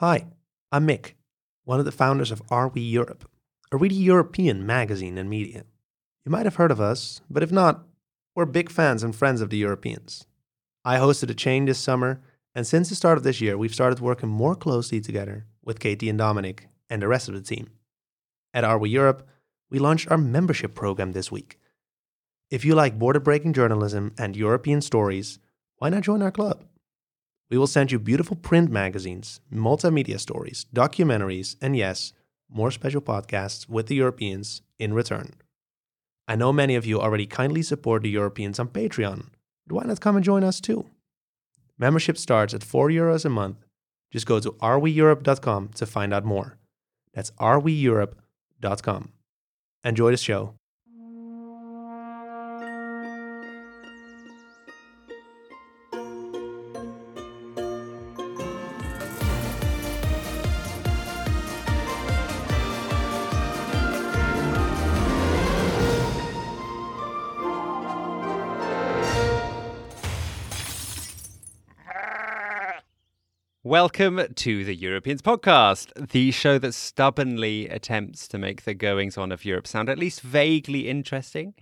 Hi, 0.00 0.26
I'm 0.70 0.86
Mick, 0.86 1.14
one 1.64 1.80
of 1.80 1.84
the 1.84 1.90
founders 1.90 2.30
of 2.30 2.40
Are 2.50 2.68
We 2.68 2.80
Europe, 2.80 3.28
a 3.72 3.76
really 3.76 3.96
European 3.96 4.64
magazine 4.64 5.18
and 5.18 5.28
media. 5.28 5.64
You 6.24 6.30
might 6.30 6.46
have 6.46 6.54
heard 6.54 6.70
of 6.70 6.80
us, 6.80 7.20
but 7.28 7.42
if 7.42 7.50
not, 7.50 7.84
we're 8.36 8.46
big 8.46 8.70
fans 8.70 9.02
and 9.02 9.12
friends 9.12 9.40
of 9.40 9.50
the 9.50 9.56
Europeans. 9.56 10.24
I 10.84 10.98
hosted 10.98 11.30
a 11.30 11.34
chain 11.34 11.64
this 11.64 11.80
summer, 11.80 12.20
and 12.54 12.64
since 12.64 12.88
the 12.88 12.94
start 12.94 13.18
of 13.18 13.24
this 13.24 13.40
year, 13.40 13.58
we've 13.58 13.74
started 13.74 13.98
working 13.98 14.28
more 14.28 14.54
closely 14.54 15.00
together 15.00 15.46
with 15.64 15.80
Katie 15.80 16.08
and 16.08 16.16
Dominic 16.16 16.68
and 16.88 17.02
the 17.02 17.08
rest 17.08 17.26
of 17.26 17.34
the 17.34 17.42
team. 17.42 17.66
At 18.54 18.62
Are 18.62 18.78
We 18.78 18.90
Europe, 18.90 19.26
we 19.68 19.80
launched 19.80 20.12
our 20.12 20.16
membership 20.16 20.76
program 20.76 21.10
this 21.10 21.32
week. 21.32 21.58
If 22.52 22.64
you 22.64 22.76
like 22.76 23.00
border 23.00 23.18
breaking 23.18 23.54
journalism 23.54 24.14
and 24.16 24.36
European 24.36 24.80
stories, 24.80 25.40
why 25.78 25.88
not 25.88 26.04
join 26.04 26.22
our 26.22 26.30
club? 26.30 26.62
We 27.50 27.56
will 27.58 27.66
send 27.66 27.90
you 27.90 27.98
beautiful 27.98 28.36
print 28.36 28.70
magazines, 28.70 29.40
multimedia 29.52 30.20
stories, 30.20 30.66
documentaries, 30.74 31.56
and 31.62 31.76
yes, 31.76 32.12
more 32.50 32.70
special 32.70 33.00
podcasts 33.00 33.68
with 33.68 33.86
the 33.86 33.94
Europeans 33.94 34.62
in 34.78 34.92
return. 34.92 35.32
I 36.26 36.36
know 36.36 36.52
many 36.52 36.74
of 36.74 36.84
you 36.84 37.00
already 37.00 37.26
kindly 37.26 37.62
support 37.62 38.02
the 38.02 38.10
Europeans 38.10 38.58
on 38.58 38.68
Patreon, 38.68 39.28
but 39.66 39.76
why 39.76 39.84
not 39.84 40.00
come 40.00 40.16
and 40.16 40.24
join 40.24 40.44
us 40.44 40.60
too? 40.60 40.86
Membership 41.78 42.18
starts 42.18 42.52
at 42.52 42.64
4 42.64 42.90
euros 42.90 43.24
a 43.24 43.30
month. 43.30 43.56
Just 44.10 44.26
go 44.26 44.40
to 44.40 44.52
areweeurope.com 44.52 45.68
to 45.74 45.86
find 45.86 46.12
out 46.12 46.24
more. 46.24 46.58
That's 47.14 47.30
areweeurope.com. 47.32 49.12
Enjoy 49.84 50.10
the 50.10 50.16
show. 50.16 50.54
Welcome 73.68 74.22
to 74.34 74.64
the 74.64 74.74
Europeans 74.74 75.20
podcast, 75.20 75.92
the 76.08 76.30
show 76.30 76.58
that 76.58 76.72
stubbornly 76.72 77.68
attempts 77.68 78.26
to 78.28 78.38
make 78.38 78.64
the 78.64 78.72
goings 78.72 79.18
on 79.18 79.30
of 79.30 79.44
Europe 79.44 79.66
sound 79.66 79.90
at 79.90 79.98
least 79.98 80.22
vaguely 80.22 80.88
interesting. 80.88 81.52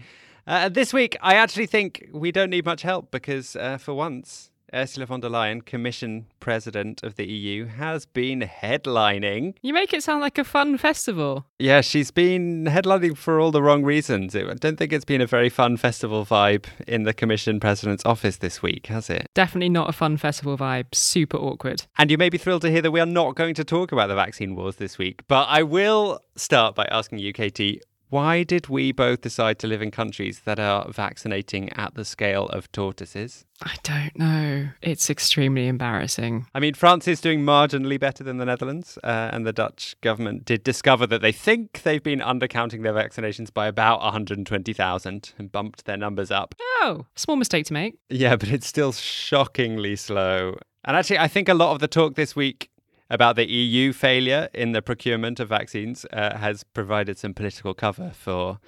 Uh, 0.46 0.68
this 0.68 0.92
week, 0.92 1.16
I 1.20 1.34
actually 1.34 1.66
think 1.66 2.08
we 2.12 2.30
don't 2.30 2.50
need 2.50 2.64
much 2.64 2.82
help 2.82 3.10
because, 3.10 3.56
uh, 3.56 3.78
for 3.78 3.92
once, 3.92 4.52
Ursula 4.74 5.06
von 5.06 5.20
der 5.20 5.30
Leyen, 5.30 5.64
Commission 5.64 6.26
President 6.40 7.02
of 7.04 7.14
the 7.14 7.24
EU, 7.24 7.66
has 7.66 8.04
been 8.04 8.40
headlining. 8.40 9.54
You 9.62 9.72
make 9.72 9.92
it 9.92 10.02
sound 10.02 10.20
like 10.20 10.38
a 10.38 10.44
fun 10.44 10.76
festival. 10.76 11.46
Yeah, 11.58 11.80
she's 11.80 12.10
been 12.10 12.64
headlining 12.64 13.16
for 13.16 13.38
all 13.38 13.52
the 13.52 13.62
wrong 13.62 13.84
reasons. 13.84 14.34
I 14.34 14.42
don't 14.54 14.76
think 14.76 14.92
it's 14.92 15.04
been 15.04 15.20
a 15.20 15.26
very 15.26 15.48
fun 15.48 15.76
festival 15.76 16.26
vibe 16.26 16.66
in 16.86 17.04
the 17.04 17.14
Commission 17.14 17.60
President's 17.60 18.04
office 18.04 18.38
this 18.38 18.60
week, 18.60 18.88
has 18.88 19.08
it? 19.08 19.28
Definitely 19.34 19.68
not 19.68 19.88
a 19.88 19.92
fun 19.92 20.16
festival 20.16 20.58
vibe. 20.58 20.94
Super 20.94 21.36
awkward. 21.36 21.84
And 21.96 22.10
you 22.10 22.18
may 22.18 22.28
be 22.28 22.38
thrilled 22.38 22.62
to 22.62 22.70
hear 22.70 22.82
that 22.82 22.90
we 22.90 23.00
are 23.00 23.06
not 23.06 23.36
going 23.36 23.54
to 23.54 23.64
talk 23.64 23.92
about 23.92 24.08
the 24.08 24.14
vaccine 24.14 24.56
wars 24.56 24.76
this 24.76 24.98
week, 24.98 25.22
but 25.28 25.44
I 25.44 25.62
will 25.62 26.20
start 26.34 26.74
by 26.74 26.86
asking 26.90 27.20
you, 27.20 27.32
Katie, 27.32 27.80
why 28.08 28.44
did 28.44 28.68
we 28.68 28.92
both 28.92 29.20
decide 29.20 29.58
to 29.60 29.66
live 29.66 29.82
in 29.82 29.90
countries 29.90 30.40
that 30.44 30.60
are 30.60 30.90
vaccinating 30.90 31.72
at 31.72 31.94
the 31.94 32.04
scale 32.04 32.46
of 32.46 32.70
tortoises? 32.70 33.44
I 33.62 33.74
don't 33.82 34.16
know. 34.16 34.68
It's 34.82 35.10
extremely 35.10 35.66
embarrassing. 35.66 36.46
I 36.54 36.60
mean, 36.60 36.74
France 36.74 37.08
is 37.08 37.20
doing 37.20 37.40
marginally 37.40 37.98
better 37.98 38.22
than 38.22 38.36
the 38.36 38.44
Netherlands, 38.44 38.98
uh, 39.02 39.30
and 39.32 39.46
the 39.46 39.52
Dutch 39.52 39.96
government 40.02 40.44
did 40.44 40.62
discover 40.62 41.06
that 41.08 41.22
they 41.22 41.32
think 41.32 41.82
they've 41.82 42.02
been 42.02 42.20
undercounting 42.20 42.82
their 42.82 42.92
vaccinations 42.92 43.52
by 43.52 43.66
about 43.66 44.00
120,000 44.02 45.32
and 45.38 45.52
bumped 45.52 45.84
their 45.86 45.96
numbers 45.96 46.30
up. 46.30 46.54
Oh, 46.82 47.06
small 47.16 47.36
mistake 47.36 47.66
to 47.66 47.72
make. 47.72 47.98
Yeah, 48.08 48.36
but 48.36 48.50
it's 48.50 48.66
still 48.66 48.92
shockingly 48.92 49.96
slow. 49.96 50.58
And 50.84 50.96
actually, 50.96 51.18
I 51.18 51.28
think 51.28 51.48
a 51.48 51.54
lot 51.54 51.72
of 51.72 51.80
the 51.80 51.88
talk 51.88 52.14
this 52.14 52.36
week 52.36 52.70
about 53.10 53.36
the 53.36 53.48
EU 53.48 53.92
failure 53.92 54.48
in 54.52 54.72
the 54.72 54.82
procurement 54.82 55.40
of 55.40 55.48
vaccines 55.48 56.04
uh, 56.12 56.36
has 56.36 56.64
provided 56.64 57.18
some 57.18 57.34
political 57.34 57.74
cover 57.74 58.10
for 58.14 58.58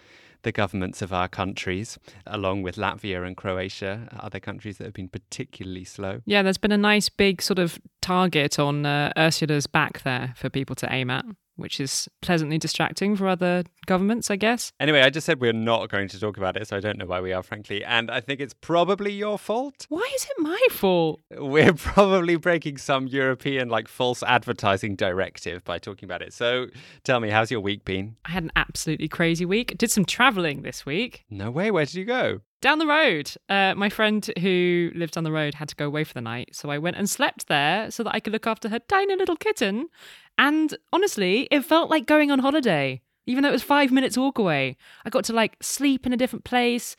the 0.42 0.52
governments 0.52 1.02
of 1.02 1.12
our 1.12 1.28
countries, 1.28 1.98
along 2.26 2.62
with 2.62 2.76
Latvia 2.76 3.26
and 3.26 3.36
Croatia, 3.36 4.08
other 4.20 4.38
countries 4.38 4.78
that 4.78 4.84
have 4.84 4.94
been 4.94 5.08
particularly 5.08 5.84
slow. 5.84 6.20
Yeah, 6.26 6.42
there's 6.42 6.58
been 6.58 6.72
a 6.72 6.78
nice 6.78 7.08
big 7.08 7.42
sort 7.42 7.58
of 7.58 7.80
target 8.00 8.58
on 8.58 8.86
uh, 8.86 9.12
Ursula's 9.16 9.66
back 9.66 10.02
there 10.02 10.34
for 10.36 10.48
people 10.48 10.76
to 10.76 10.92
aim 10.92 11.10
at 11.10 11.24
which 11.58 11.80
is 11.80 12.08
pleasantly 12.22 12.56
distracting 12.56 13.16
for 13.16 13.28
other 13.28 13.64
governments, 13.86 14.30
I 14.30 14.36
guess. 14.36 14.72
Anyway, 14.80 15.02
I 15.02 15.10
just 15.10 15.26
said 15.26 15.40
we're 15.40 15.52
not 15.52 15.90
going 15.90 16.08
to 16.08 16.20
talk 16.20 16.36
about 16.36 16.56
it, 16.56 16.68
so 16.68 16.76
I 16.76 16.80
don't 16.80 16.98
know 16.98 17.06
why 17.06 17.20
we 17.20 17.32
are, 17.32 17.42
frankly. 17.42 17.84
And 17.84 18.10
I 18.10 18.20
think 18.20 18.40
it's 18.40 18.54
probably 18.54 19.12
your 19.12 19.38
fault. 19.38 19.86
Why 19.88 20.08
is 20.14 20.24
it 20.24 20.38
my 20.38 20.60
fault? 20.70 21.20
We're 21.36 21.72
probably 21.74 22.36
breaking 22.36 22.78
some 22.78 23.06
European, 23.06 23.68
like, 23.68 23.88
false 23.88 24.22
advertising 24.22 24.96
directive 24.96 25.64
by 25.64 25.78
talking 25.78 26.06
about 26.06 26.22
it. 26.22 26.32
So 26.32 26.66
tell 27.04 27.20
me, 27.20 27.30
how's 27.30 27.50
your 27.50 27.60
week 27.60 27.84
been? 27.84 28.16
I 28.24 28.30
had 28.30 28.44
an 28.44 28.52
absolutely 28.56 29.08
crazy 29.08 29.44
week. 29.44 29.76
Did 29.76 29.90
some 29.90 30.04
traveling 30.04 30.62
this 30.62 30.86
week. 30.86 31.24
No 31.28 31.50
way. 31.50 31.70
Where 31.70 31.84
did 31.84 31.94
you 31.94 32.04
go? 32.04 32.40
Down 32.60 32.78
the 32.78 32.86
road. 32.86 33.32
Uh, 33.48 33.74
my 33.76 33.88
friend 33.88 34.30
who 34.40 34.90
lived 34.94 35.14
down 35.14 35.24
the 35.24 35.32
road 35.32 35.54
had 35.54 35.68
to 35.68 35.76
go 35.76 35.86
away 35.86 36.04
for 36.04 36.14
the 36.14 36.20
night, 36.20 36.50
so 36.54 36.70
I 36.70 36.78
went 36.78 36.96
and 36.96 37.08
slept 37.08 37.48
there 37.48 37.90
so 37.90 38.02
that 38.02 38.14
I 38.14 38.20
could 38.20 38.32
look 38.32 38.46
after 38.46 38.68
her 38.68 38.78
tiny 38.78 39.16
little 39.16 39.36
kitten. 39.36 39.88
And 40.36 40.76
honestly, 40.92 41.48
it 41.50 41.64
felt 41.64 41.90
like 41.90 42.06
going 42.06 42.30
on 42.30 42.38
holiday, 42.40 43.00
even 43.26 43.42
though 43.42 43.50
it 43.50 43.52
was 43.52 43.62
five 43.62 43.90
minutes 43.90 44.16
walk 44.16 44.38
away. 44.38 44.76
I 45.04 45.10
got 45.10 45.24
to 45.24 45.32
like 45.32 45.56
sleep 45.62 46.06
in 46.06 46.12
a 46.12 46.16
different 46.16 46.44
place, 46.44 46.96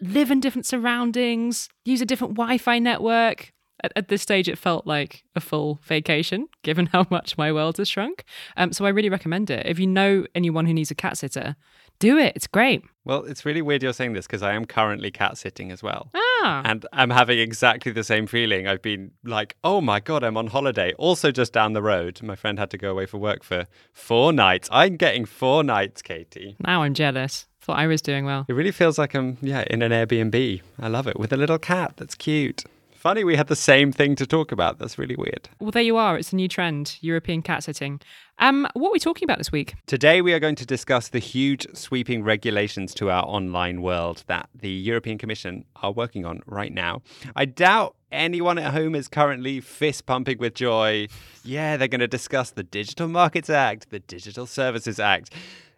live 0.00 0.30
in 0.30 0.40
different 0.40 0.66
surroundings, 0.66 1.68
use 1.84 2.00
a 2.00 2.06
different 2.06 2.34
Wi-Fi 2.34 2.78
network. 2.78 3.52
At, 3.82 3.92
at 3.96 4.08
this 4.08 4.22
stage, 4.22 4.48
it 4.48 4.58
felt 4.58 4.86
like 4.86 5.24
a 5.34 5.40
full 5.40 5.80
vacation, 5.82 6.48
given 6.62 6.86
how 6.86 7.06
much 7.10 7.36
my 7.38 7.52
world 7.52 7.78
has 7.78 7.88
shrunk. 7.88 8.24
Um, 8.56 8.72
so 8.72 8.84
I 8.84 8.90
really 8.90 9.10
recommend 9.10 9.50
it. 9.50 9.66
If 9.66 9.78
you 9.78 9.86
know 9.86 10.26
anyone 10.34 10.66
who 10.66 10.74
needs 10.74 10.90
a 10.90 10.94
cat 10.94 11.18
sitter, 11.18 11.56
do 12.00 12.18
it. 12.18 12.32
It's 12.34 12.46
great. 12.46 12.82
Well, 13.04 13.24
it's 13.24 13.44
really 13.44 13.62
weird 13.62 13.82
you're 13.82 13.92
saying 13.92 14.14
this 14.14 14.26
because 14.26 14.42
I 14.42 14.54
am 14.54 14.64
currently 14.64 15.10
cat 15.10 15.38
sitting 15.38 15.70
as 15.70 15.82
well. 15.82 16.10
Ah. 16.14 16.62
And 16.64 16.86
I'm 16.92 17.10
having 17.10 17.38
exactly 17.38 17.92
the 17.92 18.02
same 18.02 18.26
feeling. 18.26 18.66
I've 18.66 18.82
been 18.82 19.12
like, 19.22 19.56
oh 19.62 19.80
my 19.80 20.00
God, 20.00 20.24
I'm 20.24 20.36
on 20.36 20.48
holiday. 20.48 20.92
Also, 20.94 21.30
just 21.30 21.52
down 21.52 21.74
the 21.74 21.82
road, 21.82 22.22
my 22.22 22.36
friend 22.36 22.58
had 22.58 22.70
to 22.70 22.78
go 22.78 22.90
away 22.90 23.06
for 23.06 23.18
work 23.18 23.44
for 23.44 23.66
four 23.92 24.32
nights. 24.32 24.68
I'm 24.72 24.96
getting 24.96 25.26
four 25.26 25.62
nights, 25.62 26.02
Katie. 26.02 26.56
Now 26.60 26.82
I'm 26.82 26.94
jealous. 26.94 27.46
Thought 27.60 27.78
I 27.78 27.86
was 27.86 28.00
doing 28.00 28.24
well. 28.24 28.46
It 28.48 28.54
really 28.54 28.72
feels 28.72 28.98
like 28.98 29.14
I'm, 29.14 29.36
yeah, 29.42 29.64
in 29.68 29.82
an 29.82 29.92
Airbnb. 29.92 30.62
I 30.80 30.88
love 30.88 31.06
it 31.06 31.20
with 31.20 31.32
a 31.32 31.36
little 31.36 31.58
cat 31.58 31.94
that's 31.96 32.14
cute. 32.14 32.64
Funny 33.00 33.24
we 33.24 33.34
had 33.34 33.46
the 33.46 33.56
same 33.56 33.92
thing 33.92 34.14
to 34.16 34.26
talk 34.26 34.52
about. 34.52 34.78
That's 34.78 34.98
really 34.98 35.16
weird. 35.16 35.48
Well, 35.58 35.70
there 35.70 35.82
you 35.82 35.96
are. 35.96 36.18
It's 36.18 36.34
a 36.34 36.36
new 36.36 36.48
trend 36.48 36.98
European 37.00 37.40
cat 37.40 37.64
sitting. 37.64 37.98
Um, 38.38 38.68
what 38.74 38.90
are 38.90 38.92
we 38.92 38.98
talking 38.98 39.24
about 39.24 39.38
this 39.38 39.50
week? 39.50 39.72
Today, 39.86 40.20
we 40.20 40.34
are 40.34 40.38
going 40.38 40.56
to 40.56 40.66
discuss 40.66 41.08
the 41.08 41.18
huge 41.18 41.66
sweeping 41.72 42.22
regulations 42.22 42.92
to 42.96 43.08
our 43.08 43.24
online 43.24 43.80
world 43.80 44.22
that 44.26 44.50
the 44.54 44.68
European 44.68 45.16
Commission 45.16 45.64
are 45.76 45.92
working 45.92 46.26
on 46.26 46.42
right 46.44 46.74
now. 46.74 47.00
I 47.34 47.46
doubt 47.46 47.96
anyone 48.12 48.58
at 48.58 48.74
home 48.74 48.94
is 48.94 49.08
currently 49.08 49.62
fist 49.62 50.04
pumping 50.04 50.36
with 50.36 50.52
joy. 50.52 51.08
Yeah, 51.42 51.78
they're 51.78 51.88
going 51.88 52.00
to 52.00 52.06
discuss 52.06 52.50
the 52.50 52.64
Digital 52.64 53.08
Markets 53.08 53.48
Act, 53.48 53.88
the 53.88 54.00
Digital 54.00 54.44
Services 54.44 55.00
Act. 55.00 55.32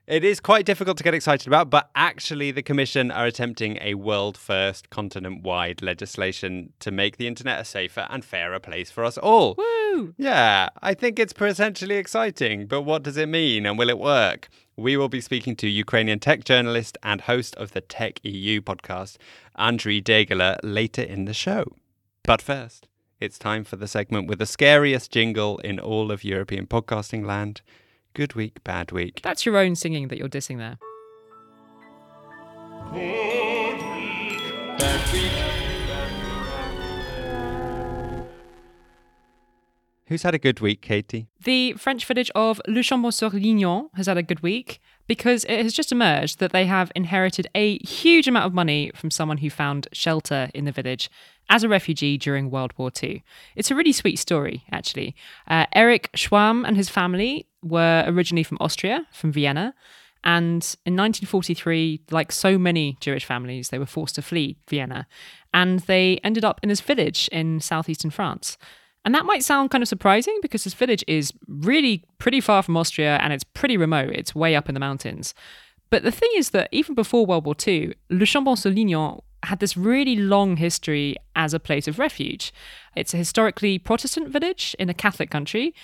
It 0.08 0.24
is 0.24 0.40
quite 0.40 0.66
difficult 0.66 0.98
to 0.98 1.04
get 1.04 1.14
excited 1.14 1.46
about, 1.46 1.70
but 1.70 1.88
actually, 1.94 2.50
the 2.50 2.62
Commission 2.62 3.12
are 3.12 3.24
attempting 3.24 3.78
a 3.80 3.94
world 3.94 4.36
first, 4.36 4.90
continent 4.90 5.44
wide 5.44 5.80
legislation 5.80 6.72
to 6.80 6.90
make 6.90 7.18
the 7.18 7.28
internet 7.28 7.60
a 7.60 7.64
safer 7.64 8.08
and 8.10 8.24
fairer 8.24 8.58
place 8.58 8.90
for 8.90 9.04
us 9.04 9.16
all. 9.16 9.54
Woo! 9.56 10.12
Yeah, 10.18 10.70
I 10.82 10.94
think 10.94 11.20
it's 11.20 11.32
potentially 11.32 11.98
exciting, 11.98 12.66
but 12.66 12.82
what 12.82 13.04
does 13.04 13.16
it 13.16 13.28
mean 13.28 13.64
and 13.64 13.78
will 13.78 13.90
it 13.90 13.98
work? 13.98 14.48
We 14.76 14.96
will 14.96 15.08
be 15.08 15.20
speaking 15.20 15.54
to 15.56 15.68
Ukrainian 15.68 16.18
tech 16.18 16.42
journalist 16.42 16.98
and 17.04 17.20
host 17.20 17.54
of 17.54 17.70
the 17.70 17.80
Tech 17.80 18.18
EU 18.24 18.60
podcast, 18.60 19.18
Andrii 19.56 20.02
Degeler, 20.02 20.58
later 20.64 21.02
in 21.02 21.26
the 21.26 21.34
show. 21.34 21.64
But 22.24 22.42
first, 22.42 22.88
it's 23.20 23.38
time 23.38 23.62
for 23.62 23.76
the 23.76 23.86
segment 23.86 24.26
with 24.26 24.40
the 24.40 24.46
scariest 24.46 25.12
jingle 25.12 25.58
in 25.58 25.78
all 25.78 26.10
of 26.10 26.24
European 26.24 26.66
podcasting 26.66 27.24
land. 27.24 27.62
Good 28.14 28.34
week, 28.34 28.62
bad 28.62 28.92
week. 28.92 29.20
That's 29.22 29.46
your 29.46 29.56
own 29.56 29.74
singing 29.74 30.08
that 30.08 30.18
you're 30.18 30.28
dissing 30.28 30.58
there. 30.58 30.76
Good 32.92 33.78
week, 33.78 34.78
bad 34.78 35.12
week. 35.14 35.32
Who's 40.08 40.24
had 40.24 40.34
a 40.34 40.38
good 40.38 40.60
week, 40.60 40.82
Katie? 40.82 41.28
The 41.42 41.72
French 41.72 42.04
village 42.04 42.30
of 42.34 42.60
Le 42.68 42.82
Chambon-sur-Lignon 42.82 43.88
has 43.94 44.08
had 44.08 44.18
a 44.18 44.22
good 44.22 44.40
week 44.42 44.78
because 45.06 45.44
it 45.44 45.62
has 45.62 45.72
just 45.72 45.90
emerged 45.90 46.38
that 46.38 46.52
they 46.52 46.66
have 46.66 46.92
inherited 46.94 47.46
a 47.54 47.78
huge 47.78 48.28
amount 48.28 48.44
of 48.44 48.52
money 48.52 48.92
from 48.94 49.10
someone 49.10 49.38
who 49.38 49.48
found 49.48 49.88
shelter 49.94 50.50
in 50.52 50.66
the 50.66 50.72
village 50.72 51.08
as 51.48 51.62
a 51.62 51.68
refugee 51.68 52.16
during 52.16 52.50
World 52.50 52.72
War 52.76 52.90
II. 53.02 53.22
It's 53.56 53.70
a 53.70 53.74
really 53.74 53.92
sweet 53.92 54.18
story, 54.18 54.64
actually. 54.70 55.14
Uh, 55.46 55.66
Eric 55.74 56.10
Schwam 56.14 56.66
and 56.66 56.76
his 56.76 56.88
family 56.88 57.46
were 57.62 58.04
originally 58.06 58.42
from 58.42 58.58
Austria, 58.60 59.06
from 59.12 59.32
Vienna. 59.32 59.74
And 60.24 60.62
in 60.86 60.96
1943, 60.96 62.02
like 62.10 62.30
so 62.30 62.58
many 62.58 62.96
Jewish 63.00 63.24
families, 63.24 63.70
they 63.70 63.78
were 63.78 63.86
forced 63.86 64.14
to 64.14 64.22
flee 64.22 64.56
Vienna. 64.68 65.06
And 65.52 65.80
they 65.80 66.20
ended 66.22 66.44
up 66.44 66.60
in 66.62 66.68
this 66.68 66.80
village 66.80 67.28
in 67.32 67.60
southeastern 67.60 68.10
France. 68.10 68.56
And 69.04 69.14
that 69.14 69.26
might 69.26 69.42
sound 69.42 69.70
kind 69.70 69.82
of 69.82 69.88
surprising 69.88 70.38
because 70.42 70.62
this 70.62 70.74
village 70.74 71.04
is 71.08 71.32
really 71.48 72.04
pretty 72.18 72.40
far 72.40 72.62
from 72.62 72.76
Austria 72.76 73.18
and 73.20 73.32
it's 73.32 73.44
pretty 73.44 73.76
remote. 73.76 74.10
It's 74.10 74.34
way 74.34 74.54
up 74.54 74.68
in 74.68 74.74
the 74.74 74.80
mountains. 74.80 75.34
But 75.90 76.04
the 76.04 76.12
thing 76.12 76.30
is 76.36 76.50
that 76.50 76.68
even 76.72 76.94
before 76.94 77.26
World 77.26 77.44
War 77.44 77.56
II, 77.66 77.94
Le 78.10 78.24
Chambon-sur-Lignon 78.24 79.20
had 79.42 79.58
this 79.58 79.76
really 79.76 80.16
long 80.16 80.56
history 80.56 81.16
as 81.34 81.54
a 81.54 81.60
place 81.60 81.88
of 81.88 81.98
refuge. 81.98 82.52
It's 82.94 83.14
a 83.14 83.16
historically 83.16 83.78
Protestant 83.78 84.28
village 84.28 84.76
in 84.78 84.88
a 84.88 84.94
Catholic 84.94 85.30
country, 85.30 85.74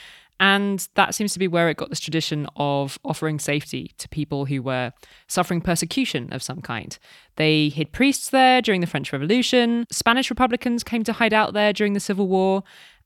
and 0.40 0.88
that 0.94 1.14
seems 1.14 1.32
to 1.32 1.38
be 1.38 1.48
where 1.48 1.68
it 1.68 1.76
got 1.76 1.88
this 1.88 2.00
tradition 2.00 2.46
of 2.56 2.98
offering 3.04 3.40
safety 3.40 3.92
to 3.98 4.08
people 4.08 4.44
who 4.44 4.62
were 4.62 4.92
suffering 5.26 5.60
persecution 5.60 6.32
of 6.32 6.42
some 6.42 6.60
kind. 6.60 6.96
They 7.36 7.68
hid 7.70 7.92
priests 7.92 8.30
there 8.30 8.62
during 8.62 8.80
the 8.80 8.86
French 8.86 9.12
Revolution, 9.12 9.86
Spanish 9.90 10.30
Republicans 10.30 10.84
came 10.84 11.02
to 11.04 11.12
hide 11.12 11.34
out 11.34 11.54
there 11.54 11.72
during 11.72 11.94
the 11.94 12.00
Civil 12.00 12.28
War, 12.28 12.62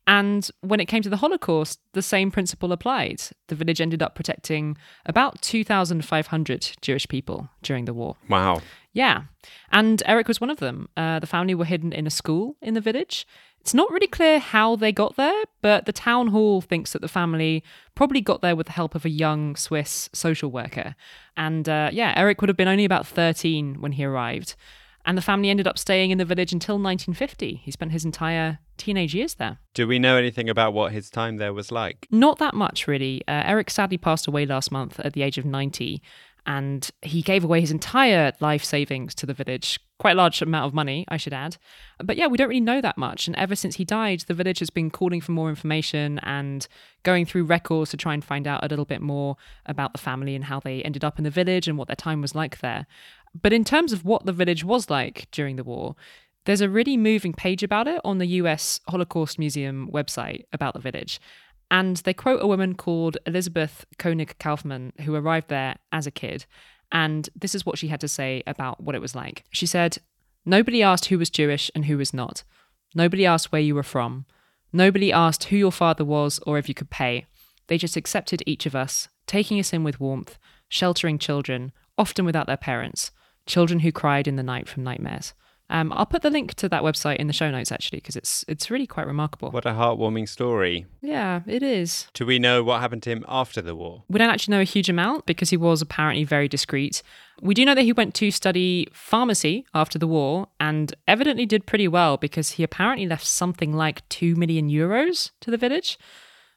and 0.06 0.50
when 0.62 0.80
it 0.80 0.86
came 0.86 1.02
to 1.02 1.08
the 1.08 1.18
Holocaust, 1.18 1.78
the 1.92 2.02
same 2.02 2.30
principle 2.30 2.72
applied. 2.72 3.22
The 3.46 3.54
village 3.54 3.80
ended 3.80 4.02
up 4.02 4.14
protecting 4.16 4.76
about 5.06 5.40
2,500 5.42 6.72
Jewish 6.80 7.06
people 7.06 7.48
during 7.62 7.84
the 7.84 7.94
war. 7.94 8.16
Wow. 8.28 8.62
Yeah. 8.92 9.22
And 9.70 10.02
Eric 10.06 10.28
was 10.28 10.40
one 10.40 10.50
of 10.50 10.58
them. 10.58 10.88
Uh, 10.96 11.18
the 11.18 11.26
family 11.26 11.54
were 11.54 11.64
hidden 11.64 11.92
in 11.92 12.06
a 12.06 12.10
school 12.10 12.56
in 12.60 12.74
the 12.74 12.80
village. 12.80 13.26
It's 13.60 13.74
not 13.74 13.90
really 13.92 14.08
clear 14.08 14.40
how 14.40 14.74
they 14.74 14.90
got 14.90 15.16
there, 15.16 15.44
but 15.60 15.86
the 15.86 15.92
town 15.92 16.28
hall 16.28 16.60
thinks 16.60 16.92
that 16.92 17.00
the 17.00 17.08
family 17.08 17.62
probably 17.94 18.20
got 18.20 18.42
there 18.42 18.56
with 18.56 18.66
the 18.66 18.72
help 18.72 18.96
of 18.96 19.04
a 19.04 19.08
young 19.08 19.54
Swiss 19.54 20.10
social 20.12 20.50
worker. 20.50 20.96
And 21.36 21.68
uh, 21.68 21.90
yeah, 21.92 22.12
Eric 22.16 22.40
would 22.40 22.48
have 22.48 22.56
been 22.56 22.66
only 22.66 22.84
about 22.84 23.06
13 23.06 23.80
when 23.80 23.92
he 23.92 24.04
arrived. 24.04 24.56
And 25.04 25.16
the 25.18 25.22
family 25.22 25.48
ended 25.48 25.66
up 25.66 25.78
staying 25.78 26.10
in 26.10 26.18
the 26.18 26.24
village 26.24 26.52
until 26.52 26.74
1950. 26.74 27.60
He 27.64 27.70
spent 27.70 27.92
his 27.92 28.04
entire 28.04 28.58
teenage 28.76 29.14
years 29.14 29.34
there. 29.34 29.58
Do 29.74 29.86
we 29.86 29.98
know 29.98 30.16
anything 30.16 30.48
about 30.48 30.74
what 30.74 30.92
his 30.92 31.10
time 31.10 31.36
there 31.36 31.52
was 31.52 31.72
like? 31.72 32.06
Not 32.10 32.38
that 32.38 32.54
much, 32.54 32.86
really. 32.86 33.22
Uh, 33.26 33.42
Eric 33.44 33.70
sadly 33.70 33.98
passed 33.98 34.26
away 34.26 34.46
last 34.46 34.70
month 34.70 35.00
at 35.00 35.12
the 35.12 35.22
age 35.22 35.38
of 35.38 35.44
90 35.44 36.02
and 36.46 36.90
he 37.02 37.22
gave 37.22 37.44
away 37.44 37.60
his 37.60 37.70
entire 37.70 38.32
life 38.40 38.64
savings 38.64 39.14
to 39.16 39.26
the 39.26 39.34
village. 39.34 39.78
Quite 39.98 40.12
a 40.12 40.16
large 40.16 40.42
amount 40.42 40.66
of 40.66 40.74
money, 40.74 41.04
I 41.08 41.16
should 41.16 41.32
add. 41.32 41.56
But 42.02 42.16
yeah, 42.16 42.26
we 42.26 42.36
don't 42.36 42.48
really 42.48 42.60
know 42.60 42.80
that 42.80 42.98
much. 42.98 43.28
And 43.28 43.36
ever 43.36 43.54
since 43.54 43.76
he 43.76 43.84
died, 43.84 44.20
the 44.26 44.34
village 44.34 44.58
has 44.58 44.70
been 44.70 44.90
calling 44.90 45.20
for 45.20 45.30
more 45.30 45.48
information 45.48 46.18
and 46.20 46.66
going 47.04 47.26
through 47.26 47.44
records 47.44 47.92
to 47.92 47.96
try 47.96 48.12
and 48.12 48.24
find 48.24 48.48
out 48.48 48.64
a 48.64 48.68
little 48.68 48.84
bit 48.84 49.00
more 49.00 49.36
about 49.66 49.92
the 49.92 50.00
family 50.00 50.34
and 50.34 50.44
how 50.44 50.58
they 50.58 50.82
ended 50.82 51.04
up 51.04 51.18
in 51.18 51.24
the 51.24 51.30
village 51.30 51.68
and 51.68 51.78
what 51.78 51.86
their 51.86 51.96
time 51.96 52.20
was 52.20 52.34
like 52.34 52.58
there. 52.58 52.86
But 53.40 53.52
in 53.52 53.64
terms 53.64 53.92
of 53.92 54.04
what 54.04 54.26
the 54.26 54.32
village 54.32 54.64
was 54.64 54.90
like 54.90 55.28
during 55.30 55.56
the 55.56 55.64
war, 55.64 55.94
there's 56.44 56.60
a 56.60 56.68
really 56.68 56.96
moving 56.96 57.32
page 57.32 57.62
about 57.62 57.86
it 57.86 58.00
on 58.04 58.18
the 58.18 58.26
US 58.26 58.80
Holocaust 58.88 59.38
Museum 59.38 59.88
website 59.92 60.44
about 60.52 60.74
the 60.74 60.80
village. 60.80 61.20
And 61.72 61.96
they 61.96 62.12
quote 62.12 62.42
a 62.42 62.46
woman 62.46 62.74
called 62.74 63.16
Elizabeth 63.26 63.86
Koenig 63.98 64.38
Kaufman, 64.38 64.92
who 65.00 65.14
arrived 65.14 65.48
there 65.48 65.76
as 65.90 66.06
a 66.06 66.10
kid. 66.10 66.44
And 66.92 67.30
this 67.34 67.54
is 67.54 67.64
what 67.64 67.78
she 67.78 67.88
had 67.88 68.00
to 68.02 68.08
say 68.08 68.42
about 68.46 68.82
what 68.82 68.94
it 68.94 69.00
was 69.00 69.14
like. 69.14 69.44
She 69.50 69.64
said, 69.64 69.96
Nobody 70.44 70.82
asked 70.82 71.06
who 71.06 71.18
was 71.18 71.30
Jewish 71.30 71.70
and 71.74 71.86
who 71.86 71.96
was 71.96 72.12
not. 72.12 72.42
Nobody 72.94 73.24
asked 73.24 73.52
where 73.52 73.60
you 73.62 73.74
were 73.74 73.82
from. 73.82 74.26
Nobody 74.70 75.10
asked 75.10 75.44
who 75.44 75.56
your 75.56 75.72
father 75.72 76.04
was 76.04 76.38
or 76.46 76.58
if 76.58 76.68
you 76.68 76.74
could 76.74 76.90
pay. 76.90 77.24
They 77.68 77.78
just 77.78 77.96
accepted 77.96 78.42
each 78.44 78.66
of 78.66 78.76
us, 78.76 79.08
taking 79.26 79.58
us 79.58 79.72
in 79.72 79.82
with 79.82 79.98
warmth, 79.98 80.36
sheltering 80.68 81.18
children, 81.18 81.72
often 81.96 82.26
without 82.26 82.46
their 82.46 82.58
parents, 82.58 83.12
children 83.46 83.80
who 83.80 83.92
cried 83.92 84.28
in 84.28 84.36
the 84.36 84.42
night 84.42 84.68
from 84.68 84.84
nightmares. 84.84 85.32
Um, 85.72 85.90
I'll 85.96 86.04
put 86.04 86.20
the 86.20 86.28
link 86.28 86.52
to 86.56 86.68
that 86.68 86.82
website 86.82 87.16
in 87.16 87.28
the 87.28 87.32
show 87.32 87.50
notes 87.50 87.72
actually 87.72 87.98
because 87.98 88.14
it's 88.14 88.44
it's 88.46 88.70
really 88.70 88.86
quite 88.86 89.06
remarkable. 89.06 89.50
What 89.50 89.64
a 89.64 89.70
heartwarming 89.70 90.28
story. 90.28 90.84
Yeah, 91.00 91.40
it 91.46 91.62
is. 91.62 92.08
Do 92.12 92.26
we 92.26 92.38
know 92.38 92.62
what 92.62 92.82
happened 92.82 93.02
to 93.04 93.10
him 93.10 93.24
after 93.26 93.62
the 93.62 93.74
war? 93.74 94.04
We 94.10 94.18
don't 94.18 94.28
actually 94.28 94.52
know 94.52 94.60
a 94.60 94.64
huge 94.64 94.90
amount 94.90 95.24
because 95.24 95.48
he 95.48 95.56
was 95.56 95.80
apparently 95.80 96.24
very 96.24 96.46
discreet. 96.46 97.02
We 97.40 97.54
do 97.54 97.64
know 97.64 97.74
that 97.74 97.82
he 97.82 97.94
went 97.94 98.14
to 98.16 98.30
study 98.30 98.86
pharmacy 98.92 99.64
after 99.72 99.98
the 99.98 100.06
war 100.06 100.48
and 100.60 100.94
evidently 101.08 101.46
did 101.46 101.64
pretty 101.64 101.88
well 101.88 102.18
because 102.18 102.52
he 102.52 102.62
apparently 102.62 103.06
left 103.06 103.26
something 103.26 103.72
like 103.72 104.06
2 104.10 104.36
million 104.36 104.68
euros 104.68 105.30
to 105.40 105.50
the 105.50 105.56
village 105.56 105.98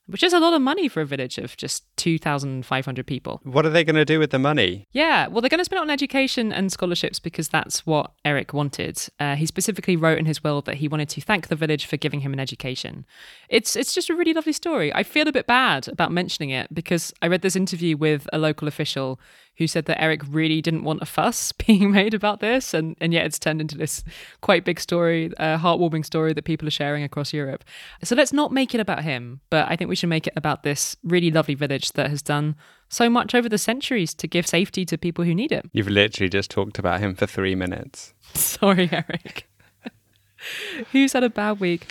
which 0.07 0.23
is 0.23 0.33
a 0.33 0.39
lot 0.39 0.53
of 0.53 0.61
money 0.61 0.87
for 0.87 1.01
a 1.01 1.05
village 1.05 1.37
of 1.37 1.57
just 1.57 1.83
2,500 1.97 3.07
people. 3.07 3.41
What 3.43 3.65
are 3.65 3.69
they 3.69 3.83
going 3.83 3.95
to 3.95 4.05
do 4.05 4.19
with 4.19 4.31
the 4.31 4.39
money? 4.39 4.87
Yeah, 4.91 5.27
well, 5.27 5.41
they're 5.41 5.49
going 5.49 5.59
to 5.59 5.65
spend 5.65 5.79
it 5.79 5.83
on 5.83 5.89
education 5.89 6.51
and 6.51 6.71
scholarships 6.71 7.19
because 7.19 7.49
that's 7.49 7.85
what 7.85 8.11
Eric 8.23 8.53
wanted. 8.53 8.97
Uh, 9.19 9.35
he 9.35 9.45
specifically 9.45 9.95
wrote 9.95 10.17
in 10.17 10.25
his 10.25 10.43
will 10.43 10.61
that 10.63 10.75
he 10.75 10.87
wanted 10.87 11.09
to 11.09 11.21
thank 11.21 11.47
the 11.47 11.55
village 11.55 11.85
for 11.85 11.97
giving 11.97 12.21
him 12.21 12.33
an 12.33 12.39
education. 12.39 13.05
It's 13.49 13.75
it's 13.75 13.93
just 13.93 14.09
a 14.09 14.15
really 14.15 14.33
lovely 14.33 14.53
story. 14.53 14.93
I 14.93 15.03
feel 15.03 15.27
a 15.27 15.31
bit 15.31 15.47
bad 15.47 15.87
about 15.87 16.11
mentioning 16.11 16.49
it 16.49 16.73
because 16.73 17.13
I 17.21 17.27
read 17.27 17.41
this 17.41 17.55
interview 17.55 17.97
with 17.97 18.27
a 18.33 18.37
local 18.37 18.67
official 18.67 19.19
who 19.57 19.67
said 19.67 19.85
that 19.85 20.01
Eric 20.01 20.21
really 20.29 20.61
didn't 20.61 20.83
want 20.83 21.01
a 21.01 21.05
fuss 21.05 21.51
being 21.65 21.91
made 21.91 22.13
about 22.13 22.39
this, 22.39 22.73
and, 22.73 22.95
and 22.99 23.13
yet 23.13 23.25
it's 23.25 23.39
turned 23.39 23.61
into 23.61 23.77
this 23.77 24.03
quite 24.41 24.65
big 24.65 24.79
story, 24.79 25.31
a 25.37 25.57
heartwarming 25.57 26.05
story 26.05 26.33
that 26.33 26.43
people 26.43 26.67
are 26.67 26.71
sharing 26.71 27.03
across 27.03 27.33
Europe. 27.33 27.63
So 28.03 28.15
let's 28.15 28.33
not 28.33 28.51
make 28.51 28.75
it 28.75 28.79
about 28.79 29.03
him, 29.03 29.41
but 29.49 29.69
I 29.69 29.75
think 29.75 29.89
we 29.89 29.95
should 29.95 30.09
make 30.09 30.27
it 30.27 30.33
about 30.35 30.63
this 30.63 30.95
really 31.03 31.31
lovely 31.31 31.55
village 31.55 31.84
that 31.91 32.09
has 32.09 32.21
done 32.21 32.55
so 32.89 33.09
much 33.09 33.33
over 33.33 33.49
the 33.49 33.57
centuries 33.57 34.13
to 34.15 34.27
give 34.27 34.47
safety 34.47 34.85
to 34.85 34.97
people 34.97 35.25
who 35.25 35.33
need 35.35 35.51
it. 35.51 35.65
You've 35.73 35.89
literally 35.89 36.29
just 36.29 36.51
talked 36.51 36.79
about 36.79 36.99
him 36.99 37.15
for 37.15 37.25
three 37.25 37.55
minutes. 37.55 38.13
Sorry, 38.33 38.89
Eric. 38.91 39.47
Who's 40.91 41.13
had 41.13 41.23
a 41.23 41.29
bad 41.29 41.59
week? 41.59 41.87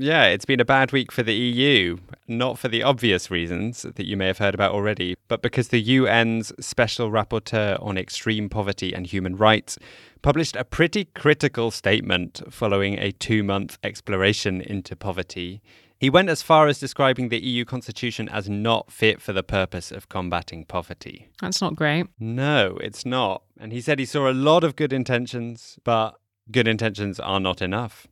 Yeah, 0.00 0.24
it's 0.24 0.44
been 0.44 0.60
a 0.60 0.64
bad 0.64 0.90
week 0.90 1.12
for 1.12 1.22
the 1.22 1.34
EU, 1.34 1.98
not 2.26 2.58
for 2.58 2.66
the 2.66 2.82
obvious 2.82 3.30
reasons 3.30 3.82
that 3.82 4.06
you 4.06 4.16
may 4.16 4.26
have 4.26 4.38
heard 4.38 4.54
about 4.54 4.72
already, 4.72 5.14
but 5.28 5.40
because 5.40 5.68
the 5.68 5.98
UN's 5.98 6.52
Special 6.58 7.10
Rapporteur 7.10 7.80
on 7.80 7.96
Extreme 7.96 8.48
Poverty 8.48 8.92
and 8.92 9.06
Human 9.06 9.36
Rights 9.36 9.78
published 10.20 10.56
a 10.56 10.64
pretty 10.64 11.04
critical 11.04 11.70
statement 11.70 12.42
following 12.50 12.98
a 12.98 13.12
two 13.12 13.44
month 13.44 13.78
exploration 13.84 14.60
into 14.60 14.96
poverty. 14.96 15.62
He 16.04 16.10
went 16.10 16.28
as 16.28 16.42
far 16.42 16.68
as 16.68 16.78
describing 16.78 17.30
the 17.30 17.42
EU 17.42 17.64
constitution 17.64 18.28
as 18.28 18.46
not 18.46 18.92
fit 18.92 19.22
for 19.22 19.32
the 19.32 19.42
purpose 19.42 19.90
of 19.90 20.10
combating 20.10 20.66
poverty. 20.66 21.30
That's 21.40 21.62
not 21.62 21.76
great. 21.76 22.08
No, 22.20 22.76
it's 22.82 23.06
not. 23.06 23.42
And 23.58 23.72
he 23.72 23.80
said 23.80 23.98
he 23.98 24.04
saw 24.04 24.30
a 24.30 24.34
lot 24.34 24.64
of 24.64 24.76
good 24.76 24.92
intentions, 24.92 25.78
but 25.82 26.20
good 26.50 26.68
intentions 26.68 27.18
are 27.18 27.40
not 27.40 27.62
enough 27.62 28.06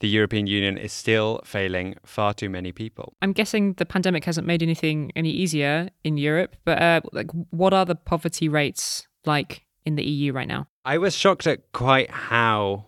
the 0.00 0.08
European 0.08 0.48
Union 0.48 0.76
is 0.76 0.92
still 0.92 1.40
failing 1.44 1.94
far 2.04 2.34
too 2.34 2.50
many 2.50 2.72
people. 2.72 3.12
I'm 3.22 3.32
guessing 3.32 3.74
the 3.74 3.86
pandemic 3.86 4.24
hasn't 4.24 4.46
made 4.46 4.62
anything 4.62 5.12
any 5.14 5.30
easier 5.30 5.90
in 6.02 6.16
Europe, 6.16 6.56
but 6.64 6.82
uh, 6.82 7.00
like, 7.12 7.30
what 7.50 7.72
are 7.72 7.84
the 7.84 7.94
poverty 7.94 8.48
rates 8.48 9.06
like 9.24 9.62
in 9.84 9.94
the 9.94 10.02
EU 10.02 10.32
right 10.32 10.48
now? 10.48 10.66
I 10.84 10.98
was 10.98 11.14
shocked 11.14 11.46
at 11.46 11.70
quite 11.72 12.10
how 12.10 12.86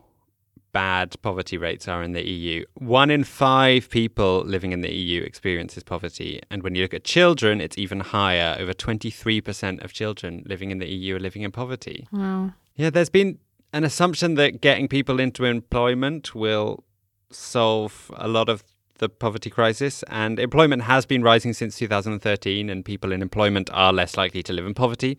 bad 0.73 1.21
poverty 1.23 1.57
rates 1.59 1.87
are 1.87 2.03
in 2.03 2.13
the 2.13 2.27
EU. 2.27 2.65
One 2.75 3.11
in 3.11 3.25
five 3.25 3.91
people 3.91 4.43
living 4.45 4.73
in 4.73 4.81
the 4.81 4.93
EU 4.93 5.23
experiences 5.23 5.83
poverty. 5.83 6.41
And 6.51 6.63
when 6.63 6.75
you 6.75 6.83
look 6.83 6.95
at 6.95 7.05
children, 7.05 7.61
it's 7.61 7.79
even 7.79 8.01
higher. 8.01 8.57
Over 8.59 8.73
23% 8.73 9.85
of 9.85 9.93
children 9.93 10.43
living 10.47 10.71
in 10.71 10.79
the 10.79 10.89
EU 10.89 11.17
are 11.17 11.21
living 11.21 11.43
in 11.43 11.53
poverty. 11.53 12.09
Wow. 12.11 12.53
Yeah, 12.75 12.91
there's 12.91 13.11
been 13.11 13.39
an 13.73 13.85
assumption 13.85 14.35
that 14.35 14.61
getting 14.61 14.89
people 14.89 15.21
into 15.21 15.45
employment 15.45 16.35
will 16.35 16.85
solve 17.31 18.11
a 18.17 18.29
lot 18.29 18.49
of 18.49 18.65
the 18.99 19.09
poverty 19.09 19.51
crisis. 19.51 20.03
And 20.09 20.39
employment 20.39 20.83
has 20.83 21.07
been 21.07 21.23
rising 21.23 21.53
since 21.53 21.77
2013, 21.77 22.71
and 22.71 22.85
people 22.85 23.13
in 23.13 23.21
employment 23.21 23.69
are 23.73 23.93
less 23.93 24.17
likely 24.17 24.43
to 24.45 24.53
live 24.53 24.67
in 24.67 24.75
poverty. 24.75 25.19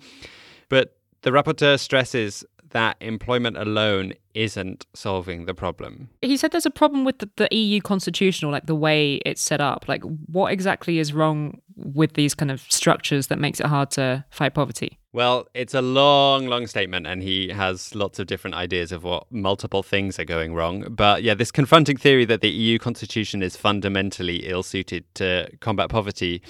But 0.69 0.98
the 1.22 1.31
rapporteur 1.31 1.79
stresses 1.79 2.45
that 2.74 2.98
employment 3.00 3.58
alone 3.58 4.13
isn't 4.34 4.86
solving 4.94 5.46
the 5.46 5.53
problem. 5.53 6.10
He 6.22 6.38
said 6.38 6.51
there's 6.51 6.65
a 6.65 6.72
problem 6.72 7.06
with 7.06 7.20
the, 7.20 7.30
the, 7.38 7.48
EU 7.56 7.82
constitutional, 7.82 8.51
like 8.51 8.65
the 8.65 8.75
way 8.75 9.15
it's 9.25 9.42
set 9.42 9.62
up. 9.62 9.86
Like, 9.88 10.03
what 10.03 10.51
exactly 10.51 11.00
is 11.00 11.13
wrong 11.13 11.62
with 11.75 12.13
these 12.13 12.36
kind 12.36 12.51
of 12.51 12.62
structures 12.62 13.27
that 13.27 13.39
makes 13.39 13.60
it 13.60 13.68
hard 13.68 13.92
to 13.92 14.25
fight 14.30 14.53
poverty? 14.53 15.00
Well, 15.13 15.48
it's 15.53 15.75
a 15.75 15.82
long, 15.82 16.48
long 16.48 16.65
statement, 16.65 17.06
and 17.06 17.22
he 17.22 17.50
has 17.50 17.94
lots 17.94 18.18
of 18.18 18.25
different 18.25 18.56
ideas 18.56 18.92
of 18.92 19.03
what 19.03 19.32
multiple 19.32 19.84
things 19.84 20.18
are 20.18 20.25
going 20.25 20.56
wrong. 20.56 20.88
But 20.89 21.22
yeah, 21.22 21.36
this 21.36 21.51
confronting 21.51 21.98
theory 21.98 22.25
that 22.25 22.42
the 22.42 22.50
EU 22.50 22.80
constitution 22.80 23.44
is 23.44 23.56
fundamentally 23.56 24.48
ill 24.48 24.63
suited 24.63 25.06
to 25.15 25.50
combat 25.60 25.89
poverty 25.89 26.42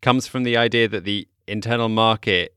comes 0.00 0.26
from 0.26 0.42
the 0.42 0.56
idea 0.56 0.88
that 0.88 1.04
the 1.04 1.28
internal 1.46 1.88
market 1.88 2.54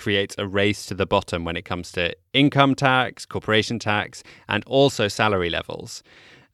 creates 0.00 0.34
a 0.38 0.46
race 0.48 0.86
to 0.86 0.94
the 0.94 1.06
bottom 1.06 1.44
when 1.44 1.56
it 1.56 1.64
comes 1.64 1.92
to 1.92 2.16
income 2.32 2.74
tax, 2.74 3.26
corporation 3.26 3.78
tax, 3.78 4.24
and 4.48 4.64
also 4.64 5.06
salary 5.06 5.50
levels. 5.50 6.02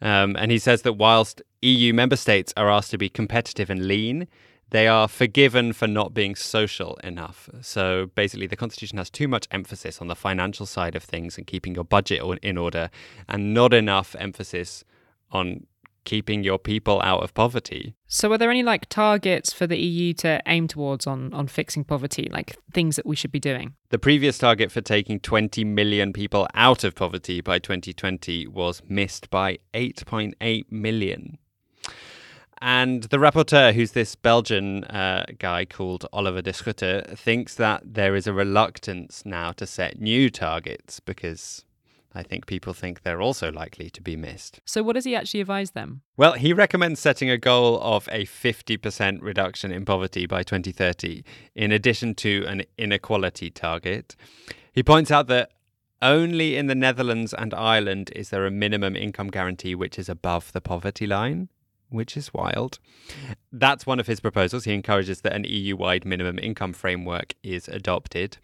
Um, 0.02 0.36
and 0.36 0.50
he 0.50 0.58
says 0.58 0.82
that 0.82 0.94
whilst 0.94 1.40
EU 1.62 1.94
member 1.94 2.16
states 2.16 2.52
are 2.56 2.68
asked 2.68 2.90
to 2.90 2.98
be 2.98 3.08
competitive 3.08 3.70
and 3.70 3.86
lean, 3.86 4.26
they 4.70 4.88
are 4.88 5.06
forgiven 5.06 5.72
for 5.72 5.86
not 5.86 6.12
being 6.12 6.34
social 6.34 6.96
enough. 7.04 7.48
So 7.60 8.10
basically, 8.16 8.48
the 8.48 8.56
Constitution 8.56 8.98
has 8.98 9.10
too 9.10 9.28
much 9.28 9.46
emphasis 9.52 10.00
on 10.00 10.08
the 10.08 10.16
financial 10.16 10.66
side 10.66 10.96
of 10.96 11.04
things 11.04 11.38
and 11.38 11.46
keeping 11.46 11.76
your 11.76 11.84
budget 11.84 12.20
in 12.42 12.58
order, 12.58 12.90
and 13.28 13.54
not 13.54 13.72
enough 13.72 14.16
emphasis 14.18 14.84
on 15.30 15.66
keeping 16.06 16.42
your 16.42 16.58
people 16.58 17.02
out 17.02 17.22
of 17.22 17.34
poverty. 17.34 17.94
So, 18.06 18.32
are 18.32 18.38
there 18.38 18.50
any 18.50 18.62
like 18.62 18.88
targets 18.88 19.52
for 19.52 19.66
the 19.66 19.76
EU 19.76 20.14
to 20.14 20.40
aim 20.46 20.68
towards 20.68 21.06
on 21.06 21.34
on 21.34 21.46
fixing 21.48 21.84
poverty, 21.84 22.30
like 22.32 22.56
things 22.72 22.96
that 22.96 23.04
we 23.04 23.16
should 23.16 23.32
be 23.32 23.40
doing? 23.40 23.74
The 23.90 23.98
previous 23.98 24.38
target 24.38 24.72
for 24.72 24.80
taking 24.80 25.20
20 25.20 25.64
million 25.64 26.14
people 26.14 26.48
out 26.54 26.84
of 26.84 26.94
poverty 26.94 27.42
by 27.42 27.58
2020 27.58 28.46
was 28.46 28.80
missed 28.88 29.28
by 29.28 29.58
8.8 29.74 30.64
million. 30.70 31.36
And 32.58 33.02
the 33.04 33.18
rapporteur, 33.18 33.74
who's 33.74 33.92
this 33.92 34.14
Belgian 34.14 34.84
uh, 34.84 35.26
guy 35.38 35.66
called 35.66 36.06
Oliver 36.12 36.40
de 36.40 36.52
Schutter, 36.52 37.04
thinks 37.16 37.54
that 37.56 37.82
there 37.84 38.16
is 38.16 38.26
a 38.26 38.32
reluctance 38.32 39.26
now 39.26 39.52
to 39.52 39.66
set 39.66 40.00
new 40.00 40.30
targets 40.30 40.98
because 41.00 41.66
I 42.16 42.22
think 42.22 42.46
people 42.46 42.72
think 42.72 43.02
they're 43.02 43.20
also 43.20 43.52
likely 43.52 43.90
to 43.90 44.00
be 44.00 44.16
missed. 44.16 44.60
So, 44.64 44.82
what 44.82 44.94
does 44.94 45.04
he 45.04 45.14
actually 45.14 45.42
advise 45.42 45.72
them? 45.72 46.00
Well, 46.16 46.32
he 46.32 46.54
recommends 46.54 46.98
setting 46.98 47.28
a 47.28 47.36
goal 47.36 47.78
of 47.82 48.08
a 48.10 48.24
50% 48.24 49.18
reduction 49.20 49.70
in 49.70 49.84
poverty 49.84 50.24
by 50.26 50.42
2030, 50.42 51.22
in 51.54 51.72
addition 51.72 52.14
to 52.16 52.46
an 52.48 52.62
inequality 52.78 53.50
target. 53.50 54.16
He 54.72 54.82
points 54.82 55.10
out 55.10 55.26
that 55.26 55.50
only 56.00 56.56
in 56.56 56.68
the 56.68 56.74
Netherlands 56.74 57.34
and 57.34 57.52
Ireland 57.52 58.10
is 58.16 58.30
there 58.30 58.46
a 58.46 58.50
minimum 58.50 58.96
income 58.96 59.28
guarantee 59.28 59.74
which 59.74 59.98
is 59.98 60.08
above 60.08 60.52
the 60.52 60.60
poverty 60.60 61.06
line 61.06 61.48
which 61.88 62.16
is 62.16 62.34
wild. 62.34 62.78
That's 63.52 63.86
one 63.86 64.00
of 64.00 64.06
his 64.06 64.20
proposals. 64.20 64.64
He 64.64 64.74
encourages 64.74 65.20
that 65.22 65.32
an 65.32 65.44
EU 65.44 65.76
wide 65.76 66.04
minimum 66.04 66.38
income 66.38 66.72
framework 66.72 67.34
is 67.42 67.68
adopted. 67.68 68.38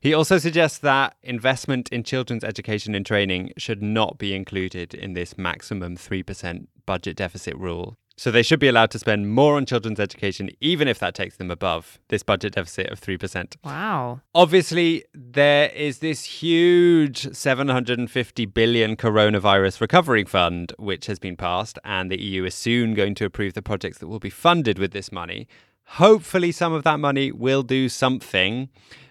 He 0.00 0.14
also 0.14 0.38
suggests 0.38 0.78
that 0.78 1.16
investment 1.22 1.88
in 1.90 2.04
children's 2.04 2.44
education 2.44 2.94
and 2.94 3.04
training 3.04 3.52
should 3.56 3.82
not 3.82 4.18
be 4.18 4.34
included 4.34 4.94
in 4.94 5.14
this 5.14 5.38
maximum 5.38 5.96
3% 5.96 6.66
budget 6.86 7.16
deficit 7.16 7.56
rule. 7.56 7.96
So 8.18 8.32
they 8.32 8.42
should 8.42 8.58
be 8.58 8.66
allowed 8.66 8.90
to 8.90 8.98
spend 8.98 9.30
more 9.30 9.54
on 9.56 9.64
children's 9.64 10.00
education, 10.00 10.50
even 10.60 10.88
if 10.88 10.98
that 10.98 11.14
takes 11.14 11.36
them 11.36 11.52
above 11.52 12.00
this 12.08 12.24
budget 12.24 12.54
deficit 12.54 12.88
of 12.88 13.00
3%. 13.00 13.54
Wow. 13.62 14.22
Obviously, 14.34 15.04
there 15.14 15.68
is 15.70 16.00
this 16.00 16.24
huge 16.24 17.32
750 17.32 18.46
billion 18.46 18.96
coronavirus 18.96 19.80
recovery 19.80 20.24
fund, 20.24 20.72
which 20.78 21.06
has 21.06 21.20
been 21.20 21.36
passed, 21.36 21.78
and 21.84 22.10
the 22.10 22.20
EU 22.20 22.44
is 22.44 22.56
soon 22.56 22.94
going 22.94 23.14
to 23.14 23.24
approve 23.24 23.54
the 23.54 23.62
projects 23.62 23.98
that 23.98 24.08
will 24.08 24.18
be 24.18 24.30
funded 24.30 24.80
with 24.80 24.90
this 24.90 25.12
money. 25.12 25.46
Hopefully, 25.84 26.50
some 26.50 26.72
of 26.72 26.82
that 26.82 26.98
money 26.98 27.30
will 27.30 27.62
do 27.62 27.88
something, 27.88 28.68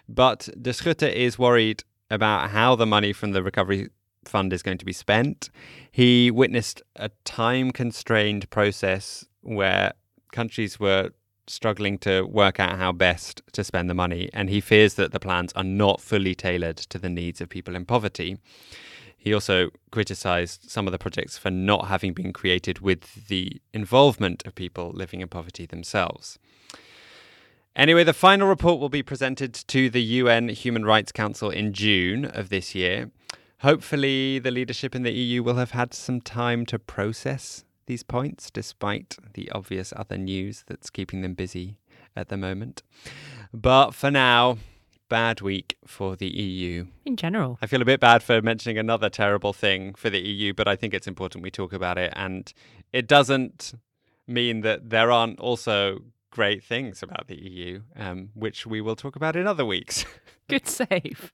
but 0.10 0.50
De 0.62 0.74
Schutter 0.74 1.10
is 1.10 1.40
worried 1.40 1.86
about 2.10 2.50
how 2.50 2.76
the 2.76 2.86
money 2.86 3.14
from 3.14 3.32
the 3.32 3.42
recovery 3.42 3.90
fund 4.28 4.54
is 4.54 4.64
going 4.64 4.78
to 4.78 4.86
be 4.86 4.94
spent. 4.94 5.50
He 5.92 6.32
witnessed 6.32 6.82
a 6.96 7.10
time 7.26 7.72
constrained 7.72 8.50
process 8.50 9.26
where 9.42 9.94
countries 10.32 10.80
were 10.80 11.12
struggling 11.48 11.98
to 11.98 12.24
work 12.24 12.60
out 12.60 12.78
how 12.78 12.92
best 12.92 13.42
to 13.54 13.64
spend 13.64 13.90
the 13.90 13.94
money, 13.94 14.30
and 14.34 14.50
he 14.50 14.60
fears 14.60 14.96
that 14.96 15.12
the 15.12 15.20
plans 15.20 15.54
are 15.54 15.64
not 15.64 16.02
fully 16.02 16.36
tailored 16.36 16.78
to 16.78 17.00
the 17.00 17.10
needs 17.10 17.42
of 17.42 17.50
people 17.50 17.76
in 17.76 17.86
poverty. 17.86 18.38
He 19.18 19.34
also 19.34 19.72
criticized 19.92 20.70
some 20.70 20.88
of 20.88 20.92
the 20.92 21.00
projects 21.00 21.38
for 21.38 21.50
not 21.50 21.88
having 21.88 22.14
been 22.14 22.34
created 22.34 22.80
with 22.80 23.28
the 23.28 23.62
involvement 23.74 24.46
of 24.46 24.56
people 24.56 24.92
living 24.94 25.22
in 25.22 25.28
poverty 25.28 25.66
themselves. 25.66 26.38
Anyway, 27.76 28.04
the 28.04 28.14
final 28.14 28.48
report 28.48 28.80
will 28.80 28.90
be 28.90 29.04
presented 29.04 29.54
to 29.54 29.90
the 29.90 30.02
UN 30.02 30.50
Human 30.50 30.86
Rights 30.86 31.12
Council 31.12 31.50
in 31.50 31.74
June 31.74 32.26
of 32.26 32.50
this 32.50 32.74
year. 32.74 33.12
Hopefully, 33.62 34.38
the 34.38 34.52
leadership 34.52 34.94
in 34.94 35.02
the 35.02 35.12
EU 35.12 35.42
will 35.42 35.56
have 35.56 35.72
had 35.72 35.94
some 35.94 36.22
time 36.22 36.66
to 36.68 36.78
process 36.78 37.66
these 37.88 38.04
points, 38.04 38.52
despite 38.52 39.18
the 39.34 39.50
obvious 39.52 39.92
other 39.96 40.18
news 40.18 40.64
that's 40.68 40.92
keeping 40.92 41.22
them 41.22 41.34
busy 41.34 41.78
at 42.16 42.30
the 42.30 42.38
moment. 42.38 42.84
But 43.52 43.92
for 43.92 44.12
now, 44.12 44.58
bad 45.10 45.42
week 45.42 45.78
for 45.86 46.16
the 46.16 46.28
EU. 46.28 46.86
In 47.06 47.16
general. 47.16 47.58
I 47.62 47.66
feel 47.66 47.82
a 47.82 47.86
bit 47.86 48.00
bad 48.00 48.22
for 48.22 48.42
mentioning 48.42 48.78
another 48.78 49.10
terrible 49.10 49.54
thing 49.54 49.96
for 49.96 50.10
the 50.10 50.20
EU, 50.20 50.54
but 50.54 50.68
I 50.68 50.76
think 50.76 50.94
it's 50.94 51.08
important 51.08 51.44
we 51.44 51.52
talk 51.52 51.74
about 51.74 51.98
it. 51.98 52.14
And 52.16 52.54
it 52.94 53.08
doesn't 53.08 53.74
mean 54.28 54.62
that 54.62 54.90
there 54.90 55.12
aren't 55.12 55.40
also 55.40 56.00
great 56.30 56.64
things 56.64 57.02
about 57.02 57.28
the 57.28 57.42
EU, 57.42 57.82
um, 57.96 58.30
which 58.36 58.68
we 58.68 58.82
will 58.82 58.96
talk 58.96 59.16
about 59.16 59.36
in 59.36 59.48
other 59.48 59.66
weeks. 59.66 60.06
Good 60.48 60.68
save. 60.68 61.34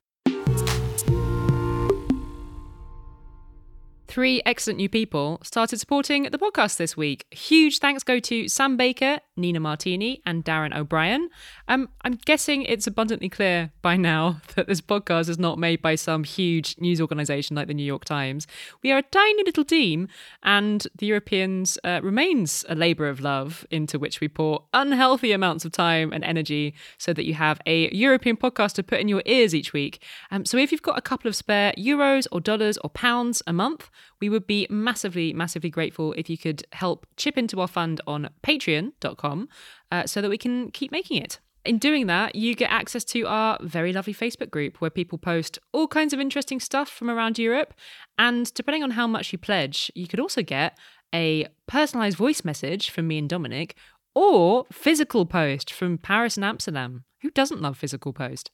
Three 4.13 4.43
excellent 4.45 4.77
new 4.77 4.89
people 4.89 5.39
started 5.41 5.79
supporting 5.79 6.25
the 6.25 6.37
podcast 6.37 6.77
this 6.77 6.95
week. 6.95 7.25
Huge 7.31 7.79
thanks 7.79 8.03
go 8.03 8.19
to 8.19 8.47
Sam 8.47 8.77
Baker, 8.77 9.17
Nina 9.35 9.59
Martini, 9.59 10.21
and 10.23 10.45
Darren 10.45 10.71
O'Brien. 10.77 11.31
Um, 11.67 11.89
I'm 12.03 12.19
guessing 12.23 12.61
it's 12.61 12.85
abundantly 12.85 13.27
clear 13.27 13.71
by 13.81 13.97
now 13.97 14.39
that 14.55 14.67
this 14.67 14.81
podcast 14.81 15.29
is 15.29 15.39
not 15.39 15.57
made 15.57 15.81
by 15.81 15.95
some 15.95 16.23
huge 16.25 16.75
news 16.77 17.01
organization 17.01 17.55
like 17.55 17.65
the 17.65 17.73
New 17.73 17.83
York 17.83 18.05
Times. 18.05 18.45
We 18.83 18.91
are 18.91 18.99
a 18.99 19.01
tiny 19.01 19.45
little 19.45 19.65
team, 19.65 20.09
and 20.43 20.85
the 20.95 21.07
Europeans 21.07 21.79
uh, 21.83 22.01
remains 22.03 22.63
a 22.69 22.75
labor 22.75 23.09
of 23.09 23.19
love 23.19 23.65
into 23.71 23.97
which 23.97 24.21
we 24.21 24.27
pour 24.27 24.65
unhealthy 24.73 25.31
amounts 25.31 25.65
of 25.65 25.71
time 25.71 26.13
and 26.13 26.23
energy 26.23 26.75
so 26.99 27.13
that 27.13 27.25
you 27.25 27.33
have 27.33 27.59
a 27.65 27.89
European 27.89 28.37
podcast 28.37 28.73
to 28.73 28.83
put 28.83 28.99
in 28.99 29.07
your 29.07 29.23
ears 29.25 29.55
each 29.55 29.73
week. 29.73 30.03
Um, 30.29 30.45
so 30.45 30.59
if 30.59 30.71
you've 30.71 30.83
got 30.83 30.99
a 30.99 31.01
couple 31.01 31.27
of 31.27 31.35
spare 31.35 31.73
euros 31.79 32.27
or 32.31 32.39
dollars 32.39 32.77
or 32.83 32.91
pounds 32.91 33.41
a 33.47 33.53
month, 33.53 33.89
we 34.21 34.29
would 34.29 34.47
be 34.47 34.67
massively, 34.69 35.33
massively 35.33 35.69
grateful 35.69 36.13
if 36.13 36.29
you 36.29 36.37
could 36.37 36.63
help 36.71 37.05
chip 37.17 37.37
into 37.37 37.59
our 37.61 37.67
fund 37.67 38.01
on 38.07 38.29
patreon.com 38.43 39.49
uh, 39.91 40.05
so 40.05 40.21
that 40.21 40.29
we 40.29 40.37
can 40.37 40.71
keep 40.71 40.91
making 40.91 41.21
it. 41.21 41.39
In 41.65 41.77
doing 41.77 42.07
that, 42.07 42.35
you 42.35 42.55
get 42.55 42.71
access 42.71 43.05
to 43.05 43.25
our 43.25 43.57
very 43.61 43.93
lovely 43.93 44.13
Facebook 44.13 44.51
group 44.51 44.81
where 44.81 44.89
people 44.89 45.17
post 45.17 45.59
all 45.71 45.87
kinds 45.87 46.11
of 46.11 46.19
interesting 46.19 46.59
stuff 46.59 46.89
from 46.89 47.09
around 47.09 47.39
Europe. 47.39 47.73
And 48.17 48.53
depending 48.53 48.83
on 48.83 48.91
how 48.91 49.07
much 49.07 49.31
you 49.31 49.37
pledge, 49.37 49.89
you 49.95 50.07
could 50.07 50.19
also 50.19 50.41
get 50.41 50.77
a 51.15 51.47
personalized 51.67 52.17
voice 52.17 52.43
message 52.43 52.89
from 52.89 53.07
me 53.07 53.17
and 53.17 53.29
Dominic 53.29 53.75
or 54.13 54.65
physical 54.71 55.25
post 55.25 55.71
from 55.71 55.97
Paris 55.97 56.35
and 56.35 56.45
Amsterdam. 56.45 57.05
Who 57.21 57.31
doesn't 57.31 57.61
love 57.61 57.77
physical 57.77 58.11
post? 58.11 58.51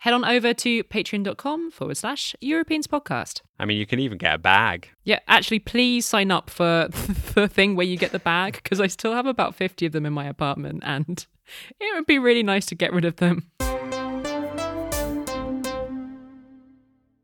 Head 0.00 0.14
on 0.14 0.24
over 0.24 0.54
to 0.54 0.84
patreon.com 0.84 1.70
forward 1.70 1.96
slash 1.96 2.34
Europeans 2.40 2.86
podcast. 2.86 3.40
I 3.58 3.64
mean, 3.64 3.78
you 3.78 3.86
can 3.86 3.98
even 3.98 4.18
get 4.18 4.34
a 4.34 4.38
bag. 4.38 4.88
Yeah, 5.04 5.18
actually, 5.28 5.58
please 5.58 6.06
sign 6.06 6.30
up 6.30 6.50
for 6.50 6.88
the 7.34 7.48
thing 7.48 7.74
where 7.76 7.86
you 7.86 7.96
get 7.96 8.12
the 8.12 8.18
bag 8.18 8.54
because 8.62 8.80
I 8.80 8.86
still 8.86 9.14
have 9.14 9.26
about 9.26 9.54
50 9.54 9.86
of 9.86 9.92
them 9.92 10.06
in 10.06 10.12
my 10.12 10.26
apartment 10.26 10.82
and 10.84 11.26
it 11.80 11.94
would 11.94 12.06
be 12.06 12.18
really 12.18 12.42
nice 12.42 12.66
to 12.66 12.74
get 12.74 12.92
rid 12.92 13.04
of 13.04 13.16
them. 13.16 13.50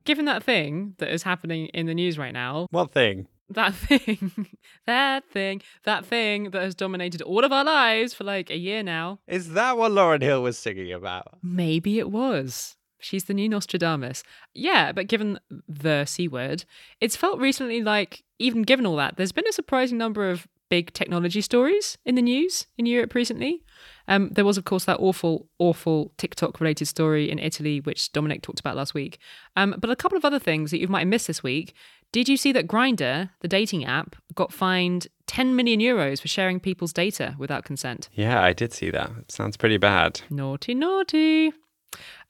Given 0.04 0.26
that 0.26 0.42
thing 0.44 0.94
that 0.98 1.08
is 1.10 1.22
happening 1.22 1.66
in 1.68 1.86
the 1.86 1.94
news 1.94 2.18
right 2.18 2.32
now, 2.32 2.66
What 2.70 2.92
thing? 2.92 3.26
That 3.50 3.74
thing, 3.74 4.48
that 4.86 5.24
thing, 5.30 5.62
that 5.84 6.06
thing 6.06 6.50
that 6.50 6.62
has 6.62 6.74
dominated 6.74 7.22
all 7.22 7.44
of 7.44 7.52
our 7.52 7.64
lives 7.64 8.14
for 8.14 8.24
like 8.24 8.50
a 8.50 8.58
year 8.58 8.82
now. 8.82 9.20
Is 9.26 9.50
that 9.50 9.76
what 9.76 9.92
Lauryn 9.92 10.22
Hill 10.22 10.42
was 10.42 10.58
singing 10.58 10.92
about? 10.92 11.38
Maybe 11.42 11.98
it 11.98 12.10
was. 12.10 12.76
She's 12.98 13.24
the 13.24 13.34
new 13.34 13.50
Nostradamus. 13.50 14.22
Yeah, 14.54 14.92
but 14.92 15.08
given 15.08 15.38
the 15.68 16.06
C 16.06 16.26
word, 16.26 16.64
it's 17.02 17.16
felt 17.16 17.38
recently 17.38 17.82
like, 17.82 18.22
even 18.38 18.62
given 18.62 18.86
all 18.86 18.96
that, 18.96 19.16
there's 19.16 19.32
been 19.32 19.46
a 19.46 19.52
surprising 19.52 19.98
number 19.98 20.30
of 20.30 20.46
big 20.70 20.92
technology 20.92 21.40
stories 21.40 21.98
in 22.04 22.14
the 22.14 22.22
news 22.22 22.66
in 22.78 22.86
Europe 22.86 23.14
recently. 23.14 23.62
Um, 24.08 24.30
there 24.30 24.44
was, 24.44 24.58
of 24.58 24.64
course, 24.64 24.84
that 24.86 24.98
awful, 25.00 25.48
awful 25.58 26.12
TikTok 26.16 26.60
related 26.60 26.86
story 26.86 27.30
in 27.30 27.38
Italy, 27.38 27.80
which 27.80 28.10
Dominic 28.12 28.42
talked 28.42 28.60
about 28.60 28.76
last 28.76 28.94
week. 28.94 29.18
Um, 29.56 29.74
but 29.78 29.90
a 29.90 29.96
couple 29.96 30.18
of 30.18 30.24
other 30.24 30.38
things 30.38 30.70
that 30.70 30.80
you 30.80 30.88
might 30.88 31.00
have 31.00 31.08
missed 31.08 31.26
this 31.26 31.42
week. 31.42 31.74
Did 32.14 32.28
you 32.28 32.36
see 32.36 32.52
that 32.52 32.68
Grindr, 32.68 33.30
the 33.40 33.48
dating 33.48 33.84
app, 33.84 34.14
got 34.36 34.52
fined 34.52 35.08
10 35.26 35.56
million 35.56 35.80
euros 35.80 36.20
for 36.22 36.28
sharing 36.28 36.60
people's 36.60 36.92
data 36.92 37.34
without 37.38 37.64
consent? 37.64 38.08
Yeah, 38.12 38.40
I 38.40 38.52
did 38.52 38.72
see 38.72 38.88
that. 38.90 39.10
It 39.18 39.32
sounds 39.32 39.56
pretty 39.56 39.78
bad. 39.78 40.20
Naughty, 40.30 40.74
naughty. 40.74 41.52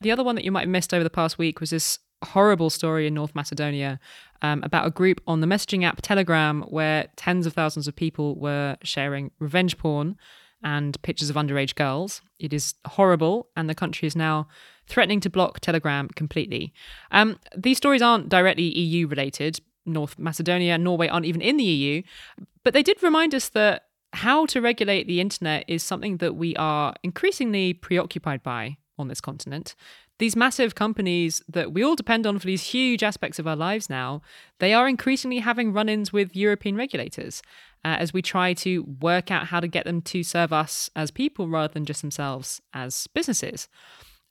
The 0.01 0.09
other 0.09 0.23
one 0.23 0.33
that 0.37 0.43
you 0.43 0.51
might 0.51 0.61
have 0.61 0.69
missed 0.69 0.91
over 0.91 1.03
the 1.03 1.11
past 1.11 1.37
week 1.37 1.59
was 1.59 1.69
this 1.69 1.99
horrible 2.23 2.71
story 2.71 3.05
in 3.05 3.13
North 3.13 3.35
Macedonia 3.35 3.99
um, 4.41 4.63
about 4.63 4.87
a 4.87 4.89
group 4.89 5.21
on 5.27 5.41
the 5.41 5.45
messaging 5.45 5.83
app 5.83 6.01
Telegram 6.01 6.63
where 6.63 7.05
tens 7.15 7.45
of 7.45 7.53
thousands 7.53 7.87
of 7.87 7.95
people 7.95 8.39
were 8.39 8.77
sharing 8.81 9.29
revenge 9.37 9.77
porn 9.77 10.17
and 10.63 10.99
pictures 11.03 11.29
of 11.29 11.35
underage 11.35 11.75
girls. 11.75 12.23
It 12.39 12.53
is 12.53 12.73
horrible, 12.87 13.49
and 13.55 13.69
the 13.69 13.75
country 13.75 14.07
is 14.07 14.15
now 14.15 14.47
threatening 14.87 15.19
to 15.19 15.29
block 15.29 15.59
Telegram 15.59 16.07
completely. 16.15 16.73
Um, 17.11 17.37
these 17.55 17.77
stories 17.77 18.01
aren't 18.01 18.29
directly 18.29 18.75
EU 18.75 19.07
related. 19.07 19.59
North 19.85 20.17
Macedonia 20.17 20.73
and 20.73 20.83
Norway 20.83 21.07
aren't 21.07 21.25
even 21.25 21.41
in 21.41 21.57
the 21.57 21.63
EU, 21.63 22.01
but 22.63 22.73
they 22.73 22.83
did 22.83 23.01
remind 23.03 23.33
us 23.35 23.49
that 23.49 23.83
how 24.13 24.45
to 24.47 24.61
regulate 24.61 25.07
the 25.07 25.19
internet 25.19 25.65
is 25.67 25.83
something 25.83 26.17
that 26.17 26.35
we 26.35 26.55
are 26.55 26.93
increasingly 27.03 27.73
preoccupied 27.73 28.41
by 28.41 28.77
on 28.97 29.09
this 29.09 29.21
continent. 29.21 29.75
These 30.17 30.37
massive 30.37 30.75
companies 30.75 31.43
that 31.49 31.73
we 31.73 31.83
all 31.83 31.95
depend 31.95 32.25
on 32.25 32.39
for 32.39 32.47
these 32.47 32.67
huge 32.67 33.03
aspects 33.03 33.37
of 33.37 33.47
our 33.47 33.55
lives 33.55 33.89
now, 33.89 34.21
they 34.59 34.73
are 34.73 34.87
increasingly 34.87 35.39
having 35.39 35.73
run 35.73 35.89
ins 35.89 36.13
with 36.13 36.35
European 36.35 36.77
regulators 36.77 37.41
uh, 37.83 37.97
as 37.99 38.13
we 38.13 38.21
try 38.21 38.53
to 38.53 38.83
work 39.01 39.29
out 39.29 39.47
how 39.47 39.59
to 39.59 39.67
get 39.67 39.83
them 39.83 40.01
to 40.03 40.23
serve 40.23 40.53
us 40.53 40.89
as 40.95 41.11
people 41.11 41.49
rather 41.49 41.73
than 41.73 41.85
just 41.85 42.01
themselves 42.01 42.61
as 42.73 43.07
businesses. 43.07 43.67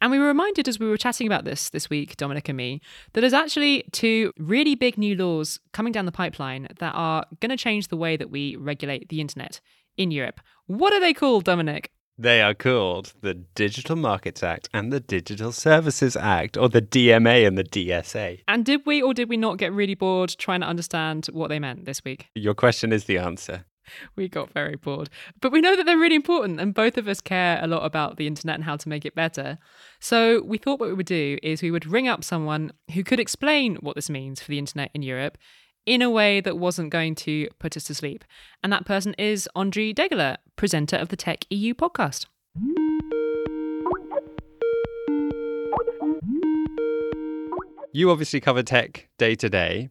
And 0.00 0.10
we 0.10 0.18
were 0.18 0.26
reminded 0.26 0.68
as 0.68 0.78
we 0.78 0.88
were 0.88 0.96
chatting 0.96 1.26
about 1.26 1.44
this 1.44 1.70
this 1.70 1.88
week, 1.88 2.16
Dominic 2.16 2.48
and 2.48 2.56
me, 2.56 2.80
that 3.12 3.20
there's 3.20 3.32
actually 3.32 3.84
two 3.92 4.32
really 4.38 4.74
big 4.74 4.98
new 4.98 5.14
laws 5.14 5.60
coming 5.72 5.92
down 5.92 6.04
the 6.04 6.12
pipeline 6.12 6.68
that 6.78 6.94
are 6.94 7.24
going 7.40 7.50
to 7.50 7.56
change 7.56 7.88
the 7.88 7.96
way 7.96 8.16
that 8.16 8.30
we 8.30 8.56
regulate 8.56 9.08
the 9.08 9.20
internet 9.20 9.60
in 9.96 10.10
Europe. 10.10 10.40
What 10.66 10.92
are 10.92 11.00
they 11.00 11.14
called, 11.14 11.44
Dominic? 11.44 11.90
They 12.16 12.42
are 12.42 12.54
called 12.54 13.12
the 13.22 13.34
Digital 13.34 13.96
Markets 13.96 14.44
Act 14.44 14.68
and 14.72 14.92
the 14.92 15.00
Digital 15.00 15.50
Services 15.50 16.16
Act, 16.16 16.56
or 16.56 16.68
the 16.68 16.80
DMA 16.80 17.44
and 17.44 17.58
the 17.58 17.64
DSA. 17.64 18.42
And 18.46 18.64
did 18.64 18.82
we 18.86 19.02
or 19.02 19.14
did 19.14 19.28
we 19.28 19.36
not 19.36 19.58
get 19.58 19.72
really 19.72 19.96
bored 19.96 20.32
trying 20.38 20.60
to 20.60 20.66
understand 20.66 21.26
what 21.32 21.48
they 21.48 21.58
meant 21.58 21.86
this 21.86 22.04
week? 22.04 22.28
Your 22.36 22.54
question 22.54 22.92
is 22.92 23.06
the 23.06 23.18
answer. 23.18 23.64
We 24.16 24.28
got 24.28 24.52
very 24.52 24.76
bored. 24.76 25.10
But 25.40 25.52
we 25.52 25.60
know 25.60 25.76
that 25.76 25.84
they're 25.84 25.98
really 25.98 26.14
important, 26.14 26.60
and 26.60 26.72
both 26.74 26.96
of 26.96 27.08
us 27.08 27.20
care 27.20 27.58
a 27.62 27.66
lot 27.66 27.84
about 27.84 28.16
the 28.16 28.26
internet 28.26 28.56
and 28.56 28.64
how 28.64 28.76
to 28.76 28.88
make 28.88 29.04
it 29.04 29.14
better. 29.14 29.58
So 30.00 30.42
we 30.42 30.58
thought 30.58 30.80
what 30.80 30.88
we 30.88 30.94
would 30.94 31.06
do 31.06 31.38
is 31.42 31.62
we 31.62 31.70
would 31.70 31.86
ring 31.86 32.08
up 32.08 32.24
someone 32.24 32.72
who 32.92 33.02
could 33.02 33.20
explain 33.20 33.76
what 33.76 33.96
this 33.96 34.10
means 34.10 34.40
for 34.40 34.48
the 34.48 34.58
internet 34.58 34.90
in 34.94 35.02
Europe 35.02 35.38
in 35.86 36.02
a 36.02 36.10
way 36.10 36.40
that 36.40 36.58
wasn't 36.58 36.90
going 36.90 37.14
to 37.14 37.48
put 37.58 37.76
us 37.76 37.84
to 37.84 37.94
sleep. 37.94 38.24
And 38.62 38.72
that 38.72 38.86
person 38.86 39.14
is 39.18 39.48
Andrii 39.56 39.94
Degeler, 39.94 40.36
presenter 40.56 40.96
of 40.96 41.08
the 41.08 41.16
Tech 41.16 41.44
EU 41.50 41.74
podcast. 41.74 42.26
You 47.92 48.10
obviously 48.10 48.40
cover 48.40 48.64
tech 48.64 49.08
day 49.18 49.36
to 49.36 49.48
day. 49.48 49.90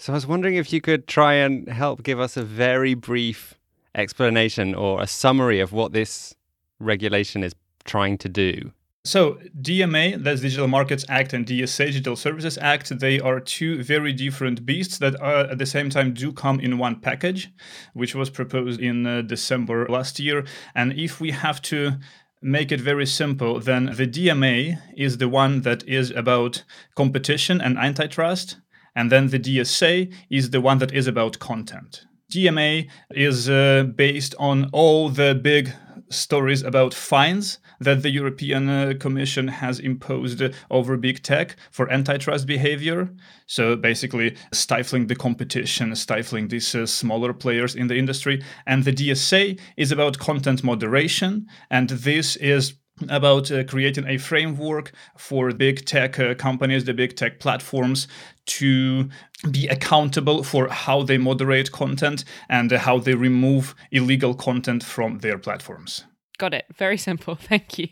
So 0.00 0.14
I 0.14 0.16
was 0.16 0.26
wondering 0.26 0.54
if 0.54 0.72
you 0.72 0.80
could 0.80 1.06
try 1.06 1.34
and 1.34 1.68
help 1.68 2.02
give 2.02 2.18
us 2.18 2.34
a 2.38 2.42
very 2.42 2.94
brief 2.94 3.58
explanation 3.94 4.74
or 4.74 5.02
a 5.02 5.06
summary 5.06 5.60
of 5.60 5.74
what 5.74 5.92
this 5.92 6.34
regulation 6.78 7.44
is 7.44 7.54
trying 7.84 8.16
to 8.16 8.28
do. 8.30 8.72
So 9.04 9.38
DMA, 9.60 10.24
that's 10.24 10.40
Digital 10.40 10.68
Markets 10.68 11.04
Act, 11.10 11.34
and 11.34 11.44
DSA, 11.44 11.88
Digital 11.88 12.16
Services 12.16 12.56
Act, 12.56 12.98
they 12.98 13.20
are 13.20 13.40
two 13.40 13.82
very 13.82 14.14
different 14.14 14.64
beasts 14.64 14.96
that 14.96 15.20
are 15.20 15.50
at 15.50 15.58
the 15.58 15.66
same 15.66 15.90
time 15.90 16.14
do 16.14 16.32
come 16.32 16.60
in 16.60 16.78
one 16.78 16.98
package, 16.98 17.52
which 17.92 18.14
was 18.14 18.30
proposed 18.30 18.80
in 18.80 19.06
uh, 19.06 19.20
December 19.20 19.86
last 19.86 20.18
year. 20.18 20.46
And 20.74 20.94
if 20.94 21.20
we 21.20 21.32
have 21.32 21.60
to 21.62 21.98
make 22.40 22.72
it 22.72 22.80
very 22.80 23.04
simple, 23.04 23.60
then 23.60 23.84
the 23.84 24.06
DMA 24.06 24.78
is 24.96 25.18
the 25.18 25.28
one 25.28 25.60
that 25.60 25.86
is 25.86 26.10
about 26.10 26.64
competition 26.94 27.60
and 27.60 27.76
antitrust, 27.76 28.56
and 28.94 29.10
then 29.10 29.28
the 29.28 29.38
DSA 29.38 30.12
is 30.30 30.50
the 30.50 30.60
one 30.60 30.78
that 30.78 30.92
is 30.92 31.06
about 31.06 31.38
content. 31.38 32.06
DMA 32.32 32.88
is 33.10 33.48
uh, 33.50 33.84
based 33.96 34.34
on 34.38 34.70
all 34.72 35.08
the 35.08 35.34
big 35.34 35.72
stories 36.10 36.62
about 36.62 36.92
fines 36.92 37.58
that 37.80 38.02
the 38.02 38.10
European 38.10 38.68
uh, 38.68 38.92
Commission 38.98 39.48
has 39.48 39.78
imposed 39.78 40.42
over 40.70 40.96
big 40.96 41.22
tech 41.22 41.56
for 41.70 41.90
antitrust 41.90 42.46
behavior. 42.46 43.08
So 43.46 43.76
basically, 43.76 44.36
stifling 44.52 45.06
the 45.06 45.14
competition, 45.14 45.94
stifling 45.96 46.48
these 46.48 46.74
uh, 46.74 46.86
smaller 46.86 47.32
players 47.32 47.74
in 47.74 47.86
the 47.86 47.96
industry. 47.96 48.42
And 48.66 48.84
the 48.84 48.92
DSA 48.92 49.58
is 49.76 49.92
about 49.92 50.18
content 50.18 50.62
moderation. 50.62 51.46
And 51.70 51.90
this 51.90 52.36
is 52.36 52.74
about 53.08 53.50
uh, 53.50 53.64
creating 53.64 54.06
a 54.06 54.18
framework 54.18 54.92
for 55.16 55.52
big 55.52 55.84
tech 55.84 56.18
uh, 56.18 56.34
companies, 56.34 56.84
the 56.84 56.94
big 56.94 57.16
tech 57.16 57.40
platforms, 57.40 58.08
to 58.46 59.08
be 59.50 59.68
accountable 59.68 60.42
for 60.42 60.68
how 60.68 61.02
they 61.02 61.18
moderate 61.18 61.72
content 61.72 62.24
and 62.48 62.72
uh, 62.72 62.78
how 62.78 62.98
they 62.98 63.14
remove 63.14 63.74
illegal 63.90 64.34
content 64.34 64.82
from 64.82 65.18
their 65.18 65.38
platforms. 65.38 66.04
Got 66.38 66.54
it. 66.54 66.64
Very 66.74 66.96
simple. 66.96 67.34
Thank 67.40 67.78
you. 67.78 67.88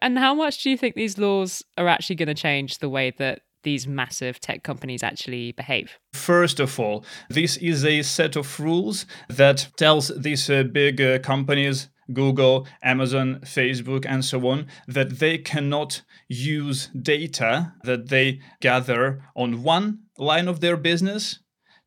And 0.00 0.18
how 0.18 0.34
much 0.34 0.62
do 0.62 0.70
you 0.70 0.76
think 0.76 0.94
these 0.94 1.18
laws 1.18 1.62
are 1.78 1.88
actually 1.88 2.16
going 2.16 2.28
to 2.28 2.34
change 2.34 2.78
the 2.78 2.88
way 2.88 3.12
that 3.18 3.42
these 3.62 3.86
massive 3.86 4.40
tech 4.40 4.64
companies 4.64 5.02
actually 5.02 5.52
behave? 5.52 5.98
First 6.12 6.58
of 6.58 6.78
all, 6.80 7.04
this 7.30 7.56
is 7.58 7.84
a 7.84 8.02
set 8.02 8.36
of 8.36 8.58
rules 8.58 9.06
that 9.28 9.68
tells 9.76 10.08
these 10.20 10.50
uh, 10.50 10.64
big 10.64 11.00
uh, 11.00 11.20
companies 11.20 11.88
Google, 12.14 12.66
Amazon, 12.82 13.40
Facebook, 13.44 14.04
and 14.08 14.24
so 14.24 14.46
on, 14.48 14.66
that 14.86 15.18
they 15.18 15.38
cannot 15.38 16.02
use 16.28 16.88
data 16.88 17.74
that 17.84 18.08
they 18.08 18.40
gather 18.60 19.22
on 19.34 19.62
one 19.62 20.00
line 20.18 20.48
of 20.48 20.60
their 20.60 20.76
business 20.76 21.38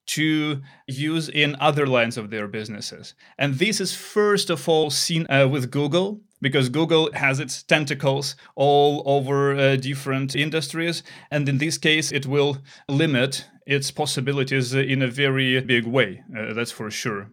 to 0.07 0.61
use 0.87 1.29
in 1.29 1.55
other 1.59 1.87
lines 1.87 2.17
of 2.17 2.29
their 2.29 2.47
businesses. 2.47 3.15
And 3.37 3.55
this 3.55 3.81
is 3.81 3.95
first 3.95 4.49
of 4.49 4.69
all 4.69 4.89
seen 4.89 5.25
uh, 5.29 5.47
with 5.47 5.71
Google 5.71 6.21
because 6.41 6.69
Google 6.69 7.11
has 7.13 7.39
its 7.39 7.63
tentacles 7.63 8.35
all 8.55 9.01
over 9.05 9.55
uh, 9.55 9.75
different 9.77 10.35
industries. 10.35 11.01
And 11.31 11.49
in 11.49 11.57
this 11.57 11.77
case, 11.77 12.11
it 12.11 12.27
will 12.27 12.59
limit 12.87 13.45
its 13.65 13.89
possibilities 13.89 14.73
in 14.73 15.01
a 15.01 15.07
very 15.07 15.59
big 15.61 15.87
way, 15.87 16.21
uh, 16.37 16.53
that's 16.53 16.71
for 16.71 16.91
sure. 16.91 17.31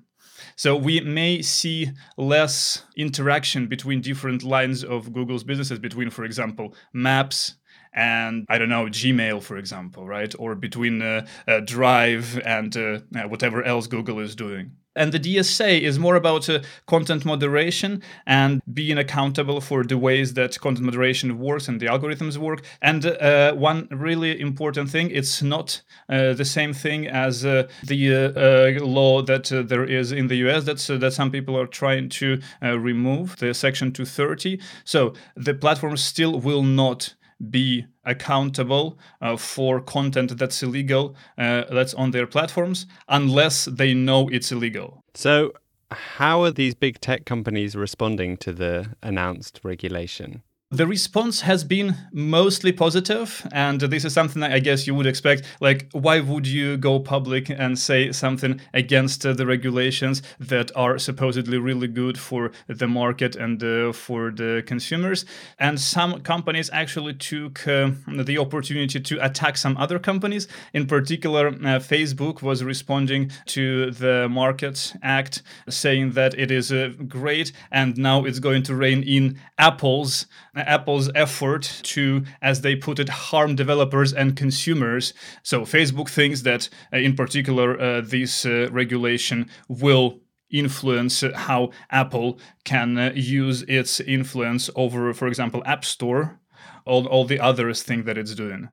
So 0.56 0.76
we 0.76 1.00
may 1.00 1.42
see 1.42 1.90
less 2.16 2.84
interaction 2.96 3.66
between 3.66 4.00
different 4.00 4.42
lines 4.42 4.84
of 4.84 5.12
Google's 5.12 5.44
businesses, 5.44 5.78
between, 5.78 6.10
for 6.10 6.24
example, 6.24 6.74
Maps 6.92 7.56
and 7.92 8.46
I 8.48 8.58
don't 8.58 8.68
know 8.68 8.86
Gmail, 8.86 9.42
for 9.42 9.56
example, 9.56 10.06
right, 10.06 10.34
or 10.38 10.54
between 10.54 11.02
uh, 11.02 11.26
uh, 11.46 11.60
Drive 11.60 12.38
and 12.44 12.76
uh, 12.76 13.00
whatever 13.28 13.62
else 13.62 13.86
Google 13.86 14.18
is 14.18 14.34
doing. 14.34 14.72
And 14.94 15.10
the 15.10 15.18
DSA 15.18 15.80
is 15.80 15.98
more 15.98 16.16
about 16.16 16.48
uh, 16.50 16.60
content 16.86 17.24
moderation 17.24 18.02
and 18.26 18.60
being 18.74 18.98
accountable 18.98 19.60
for 19.60 19.84
the 19.84 19.96
ways 19.96 20.34
that 20.34 20.60
content 20.60 20.84
moderation 20.84 21.38
works 21.38 21.66
and 21.66 21.80
the 21.80 21.86
algorithms 21.86 22.36
work. 22.36 22.62
And 22.82 23.06
uh, 23.06 23.54
one 23.54 23.88
really 23.90 24.38
important 24.38 24.90
thing, 24.90 25.10
it's 25.10 25.42
not 25.42 25.80
uh, 26.10 26.34
the 26.34 26.44
same 26.44 26.74
thing 26.74 27.06
as 27.06 27.44
uh, 27.44 27.68
the 27.84 28.14
uh, 28.14 28.82
uh, 28.82 28.84
law 28.84 29.22
that 29.22 29.44
there 29.44 29.84
is 29.84 30.12
in 30.12 30.28
the 30.28 30.36
US 30.48 30.64
that's, 30.64 30.88
that 30.88 31.12
some 31.12 31.30
people 31.30 31.58
are 31.58 31.66
trying 31.66 32.10
to 32.10 32.40
remove, 32.60 33.36
the 33.38 33.54
Section 33.54 33.92
230. 33.92 34.60
So 34.84 35.14
the 35.36 35.54
platform 35.54 35.96
still 35.96 36.38
will 36.38 36.62
not 36.62 37.14
be 37.50 37.86
accountable 38.04 38.98
uh, 39.20 39.36
for 39.36 39.80
content 39.80 40.36
that's 40.38 40.62
illegal 40.62 41.16
uh, 41.38 41.64
that's 41.70 41.94
on 41.94 42.10
their 42.10 42.26
platforms 42.26 42.86
unless 43.08 43.66
they 43.66 43.94
know 43.94 44.28
it's 44.28 44.52
illegal. 44.52 45.02
So, 45.14 45.52
how 45.90 46.42
are 46.42 46.50
these 46.50 46.74
big 46.74 47.00
tech 47.00 47.26
companies 47.26 47.76
responding 47.76 48.36
to 48.38 48.52
the 48.52 48.94
announced 49.02 49.60
regulation? 49.62 50.42
The 50.72 50.86
response 50.86 51.42
has 51.42 51.64
been 51.64 51.96
mostly 52.12 52.72
positive, 52.72 53.46
and 53.52 53.78
this 53.78 54.06
is 54.06 54.14
something 54.14 54.42
I 54.42 54.58
guess 54.58 54.86
you 54.86 54.94
would 54.94 55.06
expect. 55.06 55.42
Like, 55.60 55.90
why 55.92 56.20
would 56.20 56.46
you 56.46 56.78
go 56.78 56.98
public 56.98 57.50
and 57.50 57.78
say 57.78 58.10
something 58.10 58.58
against 58.72 59.26
uh, 59.26 59.34
the 59.34 59.44
regulations 59.44 60.22
that 60.40 60.72
are 60.74 60.96
supposedly 60.96 61.58
really 61.58 61.88
good 61.88 62.18
for 62.18 62.52
the 62.68 62.88
market 62.88 63.36
and 63.36 63.62
uh, 63.62 63.92
for 63.92 64.30
the 64.30 64.62
consumers? 64.66 65.26
And 65.58 65.78
some 65.78 66.22
companies 66.22 66.70
actually 66.72 67.14
took 67.14 67.68
uh, 67.68 67.90
the 68.06 68.38
opportunity 68.38 68.98
to 68.98 69.22
attack 69.22 69.58
some 69.58 69.76
other 69.76 69.98
companies. 69.98 70.48
In 70.72 70.86
particular, 70.86 71.48
uh, 71.48 71.80
Facebook 71.80 72.40
was 72.40 72.64
responding 72.64 73.30
to 73.48 73.90
the 73.90 74.26
Markets 74.30 74.96
Act, 75.02 75.42
saying 75.68 76.12
that 76.12 76.32
it 76.38 76.50
is 76.50 76.72
uh, 76.72 76.94
great 77.06 77.52
and 77.70 77.98
now 77.98 78.24
it's 78.24 78.38
going 78.38 78.62
to 78.62 78.74
rein 78.74 79.02
in 79.02 79.38
Apple's 79.58 80.24
Apple's 80.66 81.10
effort 81.14 81.80
to, 81.84 82.24
as 82.40 82.60
they 82.60 82.76
put 82.76 82.98
it, 82.98 83.08
harm 83.08 83.54
developers 83.54 84.12
and 84.12 84.36
consumers. 84.36 85.14
So 85.42 85.62
Facebook 85.62 86.08
thinks 86.08 86.42
that, 86.42 86.68
uh, 86.92 86.98
in 86.98 87.14
particular, 87.16 87.80
uh, 87.80 88.00
this 88.00 88.46
uh, 88.46 88.68
regulation 88.70 89.48
will 89.68 90.20
influence 90.50 91.24
how 91.34 91.70
Apple 91.90 92.38
can 92.64 93.12
use 93.14 93.62
its 93.62 94.00
influence 94.00 94.68
over, 94.76 95.14
for 95.14 95.26
example, 95.26 95.62
App 95.64 95.84
Store 95.84 96.38
all, 96.84 97.06
all 97.06 97.24
the 97.24 97.40
others 97.40 97.82
think 97.82 98.06
that 98.06 98.18
it's 98.18 98.34
doing. 98.34 98.68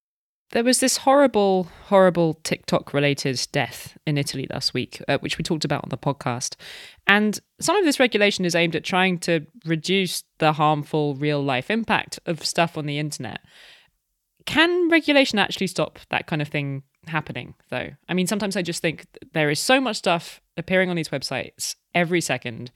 There 0.51 0.63
was 0.63 0.79
this 0.79 0.97
horrible, 0.97 1.67
horrible 1.85 2.33
TikTok 2.43 2.91
related 2.91 3.47
death 3.51 3.97
in 4.07 4.17
Italy 4.17 4.47
last 4.49 4.73
week, 4.73 5.01
uh, 5.07 5.19
which 5.19 5.38
we 5.38 5.43
talked 5.43 5.63
about 5.63 5.83
on 5.83 5.89
the 5.89 5.97
podcast. 5.97 6.55
And 7.05 7.39
some 7.59 7.75
of 7.75 7.85
this 7.85 7.99
regulation 7.99 8.45
is 8.45 8.55
aimed 8.55 8.75
at 8.75 8.83
trying 8.83 9.19
to 9.19 9.45
reduce 9.65 10.23
the 10.39 10.53
harmful 10.53 11.13
real 11.15 11.43
life 11.43 11.69
impact 11.69 12.19
of 12.25 12.43
stuff 12.43 12.77
on 12.79 12.88
the 12.88 12.97
internet. 12.97 13.41
Can 14.45 14.89
regulation 14.89 15.38
actually 15.38 15.67
stop 15.67 15.99
that 16.09 16.25
kind 16.25 16.41
of 16.41 16.47
thing 16.47 16.81
happening, 17.05 17.53
though? 17.69 17.89
I 18.07 18.13
mean, 18.15 18.25
sometimes 18.25 18.55
I 18.55 18.63
just 18.63 18.81
think 18.81 19.05
there 19.33 19.51
is 19.51 19.59
so 19.59 19.79
much 19.79 19.97
stuff 19.97 20.41
appearing 20.57 20.89
on 20.89 20.95
these 20.95 21.09
websites 21.09 21.75
every 21.93 22.21
second. 22.21 22.71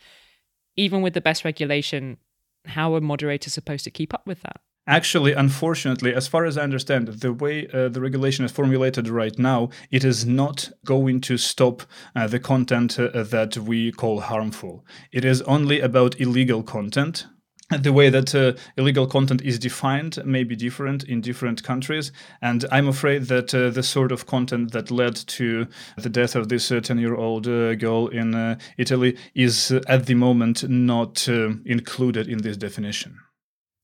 Even 0.76 1.02
with 1.02 1.16
the 1.16 1.22
best 1.22 1.44
regulation, 1.44 2.18
how 2.66 2.94
are 2.94 3.02
moderators 3.02 3.54
supposed 3.54 3.84
to 3.86 3.92
keep 3.92 4.14
up 4.14 4.28
with 4.28 4.42
that? 4.42 4.62
Actually, 4.86 5.32
unfortunately, 5.32 6.14
as 6.14 6.28
far 6.28 6.44
as 6.44 6.58
I 6.58 6.64
understand, 6.64 7.08
the 7.08 7.32
way 7.32 7.70
uh, 7.70 7.88
the 7.88 8.02
regulation 8.02 8.44
is 8.44 8.52
formulated 8.52 9.08
right 9.08 9.38
now, 9.40 9.70
it 9.92 10.04
is 10.04 10.26
not 10.26 10.72
going 10.84 11.22
to 11.22 11.38
stop 11.38 11.84
uh, 12.18 12.28
the 12.28 12.40
content 12.40 13.00
uh, 13.00 13.24
that 13.24 13.56
we 13.58 13.94
call 13.94 14.20
harmful. 14.20 14.86
It 15.14 15.24
is 15.24 15.42
only 15.44 15.80
about 15.80 16.20
illegal 16.20 16.64
content. 16.64 17.28
The 17.70 17.94
way 17.94 18.10
that 18.10 18.36
uh, 18.36 18.60
illegal 18.76 19.08
content 19.08 19.42
is 19.42 19.58
defined 19.58 20.20
may 20.26 20.44
be 20.44 20.58
different 20.58 21.06
in 21.06 21.22
different 21.22 21.64
countries, 21.64 22.12
and 22.42 22.66
I'm 22.70 22.90
afraid 22.90 23.24
that 23.28 23.56
uh, 23.56 23.70
the 23.70 23.84
sort 23.84 24.12
of 24.12 24.26
content 24.26 24.74
that 24.74 24.92
led 24.92 25.16
to 25.16 25.66
the 25.98 26.10
death 26.10 26.36
of 26.36 26.50
this 26.50 26.68
10 26.68 26.98
year 26.98 27.16
old 27.16 27.48
uh, 27.48 27.76
girl 27.76 28.10
in 28.10 28.60
Italy 28.78 29.18
is 29.34 29.72
at 29.88 30.08
the 30.08 30.16
moment 30.16 30.68
not 30.70 31.26
included 31.30 32.28
in 32.28 32.40
this 32.40 32.58
definition 32.58 33.18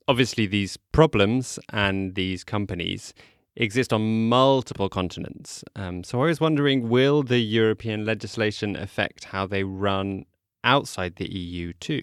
obviously 0.10 0.48
these 0.48 0.76
problems 0.92 1.60
and 1.72 2.16
these 2.16 2.44
companies 2.44 3.14
exist 3.56 3.94
on 3.94 4.28
multiple 4.28 4.90
continents. 4.90 5.64
Um, 5.76 6.04
so 6.04 6.24
I 6.24 6.26
was 6.26 6.42
wondering, 6.42 6.90
will 6.90 7.22
the 7.22 7.38
European 7.38 8.06
legislation 8.06 8.76
affect 8.76 9.26
how 9.26 9.46
they 9.46 9.64
run 9.64 10.26
outside 10.64 11.18
the 11.18 11.32
EU 11.32 11.74
too? 11.74 12.02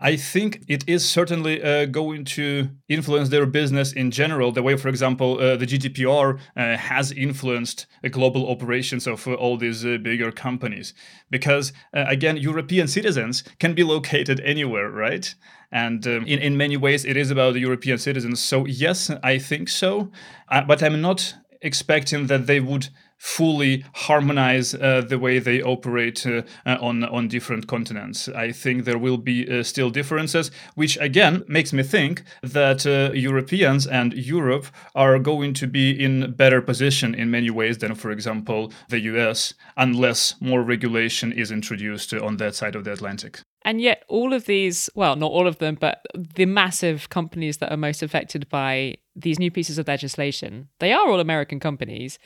I 0.00 0.16
think 0.16 0.62
it 0.68 0.88
is 0.88 1.08
certainly 1.08 1.60
uh, 1.60 1.86
going 1.86 2.24
to 2.24 2.70
influence 2.88 3.30
their 3.30 3.46
business 3.46 3.92
in 3.92 4.12
general. 4.12 4.52
The 4.52 4.62
way, 4.62 4.76
for 4.76 4.88
example, 4.88 5.40
uh, 5.40 5.56
the 5.56 5.66
GDPR 5.66 6.38
uh, 6.56 6.76
has 6.76 7.10
influenced 7.10 7.86
global 8.12 8.48
operations 8.48 9.08
of 9.08 9.26
uh, 9.26 9.34
all 9.34 9.56
these 9.56 9.84
uh, 9.84 9.98
bigger 10.00 10.30
companies. 10.30 10.94
Because, 11.30 11.72
uh, 11.92 12.04
again, 12.06 12.36
European 12.36 12.86
citizens 12.86 13.42
can 13.58 13.74
be 13.74 13.82
located 13.82 14.40
anywhere, 14.40 14.88
right? 14.88 15.34
And 15.72 16.06
um, 16.06 16.24
in, 16.26 16.38
in 16.38 16.56
many 16.56 16.76
ways, 16.76 17.04
it 17.04 17.16
is 17.16 17.32
about 17.32 17.54
the 17.54 17.60
European 17.60 17.98
citizens. 17.98 18.38
So, 18.38 18.66
yes, 18.66 19.10
I 19.24 19.38
think 19.38 19.68
so. 19.68 20.12
but 20.48 20.80
I'm 20.80 21.00
not 21.00 21.34
expecting 21.60 22.28
that 22.28 22.46
they 22.46 22.60
would 22.60 22.88
fully 23.18 23.84
harmonize 23.94 24.74
uh, 24.74 25.02
the 25.06 25.18
way 25.18 25.38
they 25.38 25.60
operate 25.62 26.26
uh, 26.26 26.42
uh, 26.64 26.76
on 26.80 27.04
on 27.04 27.28
different 27.28 27.66
continents. 27.66 28.28
I 28.28 28.52
think 28.52 28.84
there 28.84 28.98
will 28.98 29.18
be 29.18 29.46
uh, 29.48 29.62
still 29.62 29.90
differences, 29.90 30.50
which 30.74 30.96
again 31.00 31.44
makes 31.48 31.72
me 31.72 31.82
think 31.82 32.22
that 32.42 32.86
uh, 32.86 33.12
Europeans 33.12 33.86
and 33.86 34.14
Europe 34.14 34.66
are 34.94 35.18
going 35.18 35.54
to 35.54 35.66
be 35.66 35.90
in 35.90 36.32
better 36.32 36.62
position 36.62 37.14
in 37.14 37.30
many 37.30 37.50
ways 37.50 37.78
than, 37.78 37.94
for 37.94 38.10
example, 38.10 38.72
the 38.88 39.00
US, 39.00 39.54
unless 39.76 40.34
more 40.40 40.62
regulation 40.62 41.32
is 41.32 41.50
introduced 41.50 42.14
on 42.14 42.36
that 42.36 42.54
side 42.54 42.76
of 42.76 42.84
the 42.84 42.92
Atlantic. 42.92 43.40
And 43.62 43.80
yet, 43.80 44.04
all 44.08 44.32
of 44.32 44.46
these, 44.46 44.88
well, 44.94 45.16
not 45.16 45.32
all 45.32 45.46
of 45.46 45.58
them, 45.58 45.76
but 45.78 46.00
the 46.14 46.46
massive 46.46 47.08
companies 47.10 47.58
that 47.58 47.72
are 47.72 47.76
most 47.76 48.02
affected 48.02 48.48
by 48.48 48.94
these 49.16 49.38
new 49.38 49.50
pieces 49.50 49.78
of 49.78 49.88
legislation, 49.88 50.68
they 50.78 50.92
are 50.92 51.08
all 51.08 51.20
American 51.20 51.58
companies 51.58 52.18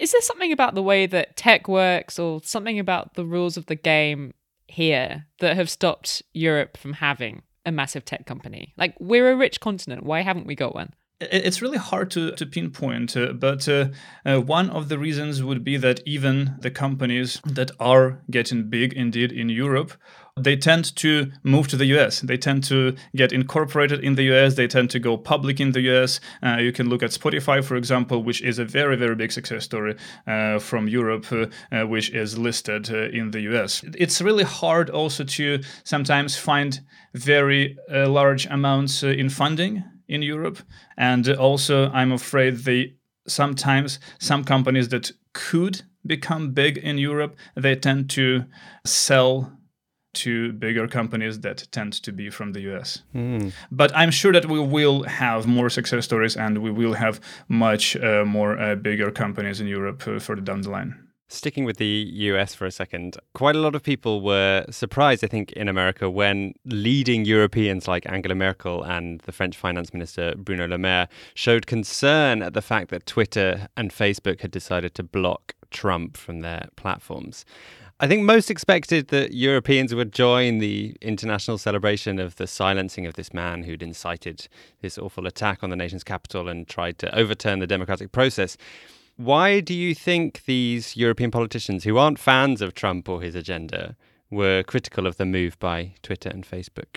is 0.00 0.12
there 0.12 0.20
something 0.20 0.52
about 0.52 0.74
the 0.74 0.82
way 0.82 1.06
that 1.06 1.36
tech 1.36 1.68
works 1.68 2.18
or 2.18 2.40
something 2.42 2.78
about 2.78 3.14
the 3.14 3.24
rules 3.24 3.56
of 3.56 3.66
the 3.66 3.74
game 3.74 4.34
here 4.66 5.26
that 5.40 5.56
have 5.56 5.68
stopped 5.70 6.22
Europe 6.32 6.76
from 6.76 6.94
having 6.94 7.42
a 7.64 7.72
massive 7.72 8.04
tech 8.04 8.26
company? 8.26 8.74
Like, 8.76 8.94
we're 8.98 9.30
a 9.30 9.36
rich 9.36 9.60
continent. 9.60 10.04
Why 10.04 10.22
haven't 10.22 10.46
we 10.46 10.54
got 10.54 10.74
one? 10.74 10.94
It's 11.20 11.62
really 11.62 11.78
hard 11.78 12.10
to, 12.12 12.32
to 12.32 12.46
pinpoint, 12.46 13.16
uh, 13.16 13.32
but 13.32 13.68
uh, 13.68 13.88
uh, 14.26 14.40
one 14.40 14.70
of 14.70 14.88
the 14.88 14.98
reasons 14.98 15.40
would 15.40 15.62
be 15.62 15.76
that 15.76 16.00
even 16.04 16.56
the 16.60 16.70
companies 16.70 17.40
that 17.44 17.70
are 17.78 18.20
getting 18.28 18.68
big 18.68 18.92
indeed 18.92 19.30
in 19.30 19.48
Europe 19.48 19.92
they 20.36 20.56
tend 20.56 20.96
to 20.96 21.30
move 21.42 21.68
to 21.68 21.76
the 21.76 21.84
US. 21.96 22.20
They 22.20 22.38
tend 22.38 22.64
to 22.64 22.96
get 23.14 23.32
incorporated 23.32 24.02
in 24.02 24.14
the 24.14 24.24
US. 24.32 24.54
They 24.54 24.66
tend 24.66 24.90
to 24.90 24.98
go 24.98 25.18
public 25.18 25.60
in 25.60 25.72
the 25.72 25.82
US. 25.92 26.20
Uh, 26.42 26.56
you 26.56 26.72
can 26.72 26.88
look 26.88 27.02
at 27.02 27.10
Spotify, 27.10 27.62
for 27.62 27.76
example, 27.76 28.22
which 28.22 28.40
is 28.40 28.58
a 28.58 28.64
very, 28.64 28.96
very 28.96 29.14
big 29.14 29.30
success 29.30 29.64
story 29.64 29.94
uh, 30.26 30.58
from 30.58 30.88
Europe, 30.88 31.26
uh, 31.32 31.46
uh 31.70 31.86
which 31.86 32.10
is 32.10 32.38
listed 32.38 32.90
uh, 32.90 33.08
in 33.10 33.30
the 33.32 33.40
US. 33.52 33.84
It's 33.98 34.22
really 34.22 34.44
hard 34.44 34.88
also 34.88 35.24
to 35.24 35.60
sometimes 35.84 36.36
find 36.36 36.80
very 37.14 37.76
uh, 37.92 38.08
large 38.08 38.46
amounts 38.46 39.02
in 39.02 39.28
funding 39.28 39.84
in 40.08 40.22
Europe. 40.22 40.58
And 40.96 41.28
also, 41.28 41.90
I'm 41.90 42.12
afraid 42.12 42.64
they 42.64 42.94
sometimes 43.28 44.00
some 44.18 44.44
companies 44.44 44.88
that 44.88 45.12
could 45.34 45.82
become 46.04 46.52
big 46.52 46.78
in 46.78 46.98
Europe, 46.98 47.36
they 47.54 47.76
tend 47.76 48.10
to 48.10 48.44
sell 48.84 49.52
to 50.14 50.52
bigger 50.52 50.86
companies 50.86 51.40
that 51.40 51.66
tend 51.72 51.92
to 52.02 52.12
be 52.12 52.30
from 52.30 52.52
the 52.52 52.60
US. 52.72 53.02
Mm. 53.14 53.52
But 53.70 53.94
I'm 53.94 54.10
sure 54.10 54.32
that 54.32 54.46
we 54.46 54.60
will 54.60 55.04
have 55.04 55.46
more 55.46 55.70
success 55.70 56.04
stories 56.04 56.36
and 56.36 56.58
we 56.58 56.70
will 56.70 56.94
have 56.94 57.20
much 57.48 57.96
uh, 57.96 58.24
more 58.24 58.58
uh, 58.58 58.74
bigger 58.74 59.10
companies 59.10 59.60
in 59.60 59.66
Europe 59.66 60.06
uh, 60.06 60.18
further 60.18 60.42
down 60.42 60.62
the 60.62 60.70
line. 60.70 61.08
Sticking 61.32 61.64
with 61.64 61.78
the 61.78 62.10
US 62.12 62.54
for 62.54 62.66
a 62.66 62.70
second, 62.70 63.16
quite 63.32 63.56
a 63.56 63.58
lot 63.58 63.74
of 63.74 63.82
people 63.82 64.20
were 64.20 64.66
surprised, 64.68 65.24
I 65.24 65.28
think, 65.28 65.50
in 65.52 65.66
America 65.66 66.10
when 66.10 66.52
leading 66.66 67.24
Europeans 67.24 67.88
like 67.88 68.04
Angela 68.04 68.34
Merkel 68.34 68.82
and 68.82 69.18
the 69.22 69.32
French 69.32 69.56
finance 69.56 69.94
minister 69.94 70.34
Bruno 70.36 70.68
Le 70.68 70.76
Maire 70.76 71.08
showed 71.32 71.66
concern 71.66 72.42
at 72.42 72.52
the 72.52 72.60
fact 72.60 72.90
that 72.90 73.06
Twitter 73.06 73.66
and 73.78 73.90
Facebook 73.90 74.42
had 74.42 74.50
decided 74.50 74.94
to 74.96 75.02
block 75.02 75.54
Trump 75.70 76.18
from 76.18 76.40
their 76.40 76.68
platforms. 76.76 77.46
I 78.02 78.08
think 78.08 78.24
most 78.24 78.50
expected 78.50 79.08
that 79.08 79.32
Europeans 79.32 79.94
would 79.94 80.12
join 80.12 80.58
the 80.58 80.96
international 81.00 81.56
celebration 81.56 82.18
of 82.18 82.34
the 82.34 82.48
silencing 82.48 83.06
of 83.06 83.14
this 83.14 83.32
man 83.32 83.62
who'd 83.62 83.80
incited 83.80 84.48
this 84.80 84.98
awful 84.98 85.24
attack 85.24 85.62
on 85.62 85.70
the 85.70 85.76
nation's 85.76 86.02
capital 86.02 86.48
and 86.48 86.66
tried 86.66 86.98
to 86.98 87.16
overturn 87.16 87.60
the 87.60 87.66
democratic 87.68 88.10
process. 88.10 88.56
Why 89.18 89.60
do 89.60 89.72
you 89.72 89.94
think 89.94 90.42
these 90.46 90.96
European 90.96 91.30
politicians, 91.30 91.84
who 91.84 91.96
aren't 91.96 92.18
fans 92.18 92.60
of 92.60 92.74
Trump 92.74 93.08
or 93.08 93.22
his 93.22 93.36
agenda, 93.36 93.94
were 94.32 94.64
critical 94.64 95.06
of 95.06 95.16
the 95.16 95.24
move 95.24 95.56
by 95.60 95.92
Twitter 96.02 96.28
and 96.28 96.44
Facebook? 96.44 96.96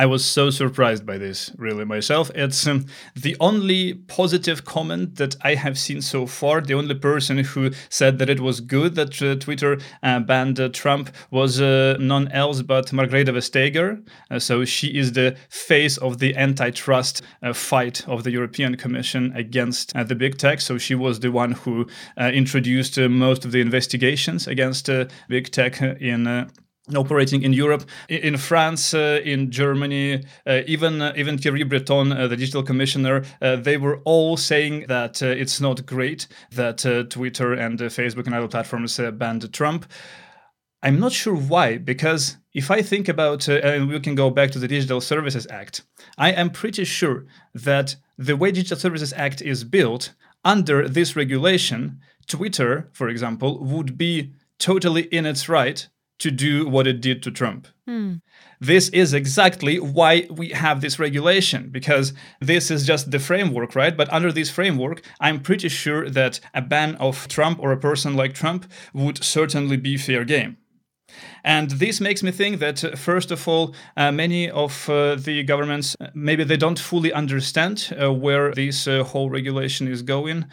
I 0.00 0.06
was 0.06 0.24
so 0.24 0.50
surprised 0.50 1.04
by 1.04 1.18
this, 1.18 1.50
really, 1.58 1.84
myself. 1.84 2.30
It's 2.36 2.64
um, 2.68 2.86
the 3.16 3.36
only 3.40 3.94
positive 3.94 4.64
comment 4.64 5.16
that 5.16 5.34
I 5.42 5.56
have 5.56 5.76
seen 5.76 6.02
so 6.02 6.24
far. 6.24 6.60
The 6.60 6.74
only 6.74 6.94
person 6.94 7.38
who 7.38 7.72
said 7.88 8.20
that 8.20 8.30
it 8.30 8.38
was 8.38 8.60
good 8.60 8.94
that 8.94 9.20
uh, 9.20 9.34
Twitter 9.34 9.78
uh, 10.04 10.20
banned 10.20 10.60
uh, 10.60 10.68
Trump 10.68 11.10
was 11.32 11.60
uh, 11.60 11.96
none 11.98 12.28
else 12.28 12.62
but 12.62 12.92
Margrethe 12.92 13.30
Vestager. 13.30 14.00
Uh, 14.30 14.38
so 14.38 14.64
she 14.64 14.96
is 14.96 15.14
the 15.14 15.36
face 15.48 15.96
of 15.96 16.18
the 16.18 16.36
antitrust 16.36 17.22
uh, 17.42 17.52
fight 17.52 18.06
of 18.06 18.22
the 18.22 18.30
European 18.30 18.76
Commission 18.76 19.32
against 19.34 19.94
the 19.94 20.14
big 20.14 20.38
tech. 20.38 20.60
So 20.60 20.78
she 20.78 20.94
was 20.94 21.18
the 21.18 21.32
one 21.32 21.52
who 21.52 21.88
introduced 22.18 22.96
most 22.98 23.44
of 23.44 23.50
the 23.50 23.60
investigations 23.60 24.46
against 24.46 24.88
big 25.28 25.50
tech 25.50 25.82
in 25.82 26.48
operating 26.96 27.42
in 27.42 27.52
Europe, 27.52 27.84
in 28.08 28.36
France, 28.36 28.94
uh, 28.94 29.20
in 29.24 29.50
Germany, 29.50 30.24
uh, 30.46 30.62
even 30.66 31.02
uh, 31.02 31.12
even 31.16 31.38
Thierry 31.38 31.62
Breton, 31.64 32.12
uh, 32.12 32.26
the 32.26 32.36
digital 32.36 32.62
commissioner, 32.62 33.24
uh, 33.42 33.56
they 33.56 33.76
were 33.76 33.98
all 34.04 34.36
saying 34.36 34.86
that 34.88 35.22
uh, 35.22 35.26
it's 35.26 35.60
not 35.60 35.86
great 35.86 36.26
that 36.52 36.78
Twitter 37.10 37.52
and 37.52 37.78
Facebook 37.78 38.26
and 38.26 38.34
other 38.34 38.48
platforms 38.48 39.00
banned 39.14 39.52
Trump. 39.52 39.86
I'm 40.82 41.00
not 41.00 41.12
sure 41.12 41.34
why, 41.34 41.76
because 41.76 42.36
if 42.54 42.70
I 42.70 42.82
think 42.82 43.08
about, 43.08 43.48
and 43.48 43.88
we 43.88 43.98
can 43.98 44.14
go 44.14 44.30
back 44.30 44.52
to 44.52 44.60
the 44.60 44.68
Digital 44.68 45.00
Services 45.00 45.46
Act, 45.50 45.82
I 46.16 46.30
am 46.30 46.50
pretty 46.50 46.84
sure 46.84 47.26
that 47.52 47.96
the 48.16 48.36
way 48.36 48.52
Digital 48.52 48.78
Services 48.78 49.12
Act 49.16 49.42
is 49.42 49.64
built 49.64 50.14
under 50.44 50.88
this 50.88 51.16
regulation, 51.16 52.00
Twitter, 52.28 52.90
for 52.92 53.08
example, 53.08 53.58
would 53.58 53.98
be 53.98 54.32
totally 54.58 55.02
in 55.02 55.26
its 55.26 55.48
right 55.48 55.88
to 56.18 56.30
do 56.30 56.68
what 56.68 56.86
it 56.86 57.00
did 57.00 57.22
to 57.22 57.30
Trump. 57.30 57.68
Hmm. 57.86 58.14
This 58.60 58.88
is 58.88 59.14
exactly 59.14 59.78
why 59.78 60.26
we 60.30 60.48
have 60.50 60.80
this 60.80 60.98
regulation, 60.98 61.70
because 61.70 62.12
this 62.40 62.70
is 62.70 62.86
just 62.86 63.10
the 63.10 63.18
framework, 63.18 63.74
right? 63.76 63.96
But 63.96 64.12
under 64.12 64.32
this 64.32 64.50
framework, 64.50 65.02
I'm 65.20 65.40
pretty 65.40 65.68
sure 65.68 66.10
that 66.10 66.40
a 66.52 66.60
ban 66.60 66.96
of 66.96 67.28
Trump 67.28 67.60
or 67.60 67.72
a 67.72 67.78
person 67.78 68.14
like 68.14 68.34
Trump 68.34 68.70
would 68.92 69.22
certainly 69.22 69.76
be 69.76 69.96
fair 69.96 70.24
game. 70.24 70.56
And 71.44 71.70
this 71.70 72.00
makes 72.00 72.22
me 72.22 72.30
think 72.30 72.58
that, 72.58 72.84
uh, 72.84 72.96
first 72.96 73.30
of 73.30 73.48
all, 73.48 73.74
uh, 73.96 74.12
many 74.12 74.50
of 74.50 74.90
uh, 74.90 75.14
the 75.14 75.42
governments 75.44 75.96
uh, 76.00 76.08
maybe 76.14 76.44
they 76.44 76.56
don't 76.56 76.78
fully 76.78 77.12
understand 77.12 77.94
uh, 78.00 78.12
where 78.12 78.52
this 78.52 78.86
uh, 78.86 79.04
whole 79.04 79.30
regulation 79.30 79.88
is 79.88 80.02
going. 80.02 80.46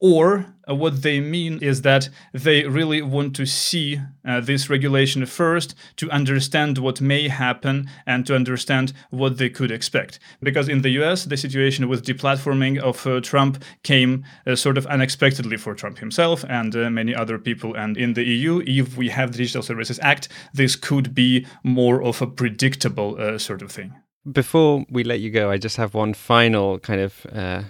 Or 0.00 0.54
uh, 0.68 0.74
what 0.74 1.02
they 1.02 1.20
mean 1.20 1.58
is 1.62 1.82
that 1.82 2.10
they 2.32 2.64
really 2.64 3.00
want 3.00 3.34
to 3.36 3.46
see 3.46 4.00
uh, 4.26 4.40
this 4.40 4.68
regulation 4.68 5.24
first 5.24 5.74
to 5.96 6.10
understand 6.10 6.76
what 6.76 7.00
may 7.00 7.28
happen 7.28 7.88
and 8.06 8.26
to 8.26 8.34
understand 8.34 8.92
what 9.10 9.38
they 9.38 9.48
could 9.48 9.70
expect. 9.70 10.18
Because 10.42 10.68
in 10.68 10.82
the 10.82 10.90
US, 11.02 11.24
the 11.24 11.36
situation 11.36 11.88
with 11.88 12.04
deplatforming 12.04 12.78
of 12.78 13.06
uh, 13.06 13.20
Trump 13.20 13.62
came 13.84 14.24
sort 14.54 14.76
of 14.76 14.86
unexpectedly 14.86 15.56
for 15.56 15.74
Trump 15.74 15.98
himself 15.98 16.44
and 16.48 16.74
many 16.94 17.14
other 17.14 17.38
people. 17.38 17.74
And 17.74 17.96
in 17.96 18.14
the 18.14 18.24
EU, 18.24 18.62
if 18.66 18.96
we 18.96 19.08
have 19.08 19.32
the 19.32 19.38
Digital 19.38 19.62
Services 19.62 19.98
Act, 20.02 20.28
this 20.52 20.76
could 20.76 21.14
be 21.14 21.46
more 21.62 22.02
of 22.02 22.20
a 22.20 22.26
predictable 22.26 23.38
sort 23.38 23.62
of 23.62 23.72
thing. 23.72 23.94
Before 24.30 24.84
we 24.90 25.04
let 25.04 25.20
you 25.20 25.30
go, 25.30 25.50
I 25.50 25.56
just 25.56 25.76
have 25.76 25.94
one 25.94 26.12
final 26.12 26.78
kind 26.80 27.00
of 27.00 27.26
uh, 27.32 27.62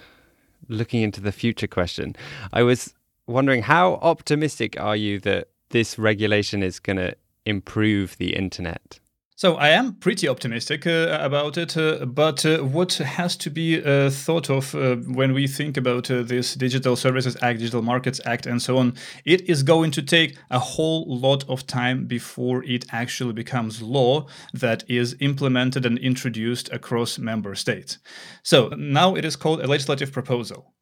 looking 0.69 1.03
into 1.03 1.21
the 1.21 1.33
future 1.33 1.67
question. 1.67 2.17
I 2.53 2.63
was 2.63 2.95
wondering 3.27 3.63
how 3.63 3.95
optimistic 3.95 4.79
are 4.81 4.97
you 4.97 5.19
that 5.21 5.49
this 5.71 5.99
regulation 5.99 6.63
is 6.63 6.79
going 6.79 6.97
to 6.97 7.15
improve 7.45 8.17
the 8.19 8.35
internet? 8.37 9.01
So 9.39 9.57
I 9.57 9.69
am 9.69 9.97
pretty 9.97 10.29
optimistic 10.29 10.87
uh, 10.87 11.19
about 11.21 11.59
it, 11.59 11.77
uh, 11.77 12.07
but 12.07 12.47
uh, 12.47 12.61
what 12.61 12.95
has 12.95 13.37
to 13.37 13.51
be 13.51 13.85
uh, 13.85 14.09
thought 14.09 14.49
of 14.49 14.75
uh, 14.75 14.97
when 14.97 15.35
we 15.35 15.47
think 15.47 15.77
about 15.77 16.11
uh, 16.11 16.23
this 16.23 16.55
Digital 16.55 16.97
Services 16.97 17.37
Act, 17.43 17.59
Digital 17.59 17.83
Markets 17.83 18.19
Act, 18.25 18.47
and 18.47 18.63
so 18.63 18.79
on, 18.79 18.95
it 19.27 19.43
is 19.43 19.63
going 19.63 19.91
to 19.91 20.01
take 20.01 20.39
a 20.51 20.59
whole 20.59 21.05
lot 21.07 21.45
of 21.51 21.67
time 21.67 22.07
before 22.07 22.65
it 22.65 22.87
actually 22.91 23.35
becomes 23.35 23.83
law 23.83 24.27
that 24.55 24.85
is 24.89 25.15
implemented 25.21 25.85
and 25.85 25.99
introduced 25.99 26.73
across 26.73 27.19
member 27.19 27.55
states. 27.55 27.99
So 28.43 28.69
now 28.69 29.17
it 29.17 29.27
is 29.27 29.37
called 29.37 29.61
a 29.61 29.67
legislative 29.67 30.13
proposal. 30.13 30.73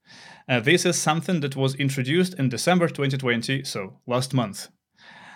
this 0.46 0.86
is 0.86 0.96
something 0.96 1.40
that 1.40 1.56
was 1.56 1.74
introduced 1.74 2.34
in 2.34 2.50
December 2.50 2.86
2020, 2.86 3.64
so 3.64 3.98
last 4.06 4.32
month. 4.32 4.68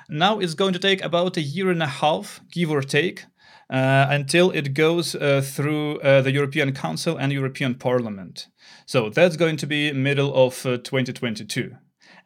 Now 0.08 0.38
it's 0.38 0.54
going 0.54 0.72
to 0.72 0.78
take 0.78 1.02
about 1.02 1.36
a 1.36 1.42
year 1.42 1.70
and 1.70 1.82
a 1.82 1.86
half, 1.86 2.40
give 2.50 2.70
or 2.70 2.80
take, 2.80 3.26
uh, 3.70 4.06
until 4.08 4.50
it 4.50 4.72
goes 4.72 5.14
uh, 5.14 5.42
through 5.44 6.00
uh, 6.00 6.22
the 6.22 6.32
European 6.32 6.72
Council 6.72 7.18
and 7.18 7.32
European 7.32 7.74
Parliament. 7.74 8.48
So 8.86 9.10
that's 9.10 9.36
going 9.36 9.58
to 9.58 9.66
be 9.66 9.92
middle 9.92 10.34
of 10.34 10.64
uh, 10.64 10.78
2022. 10.78 11.76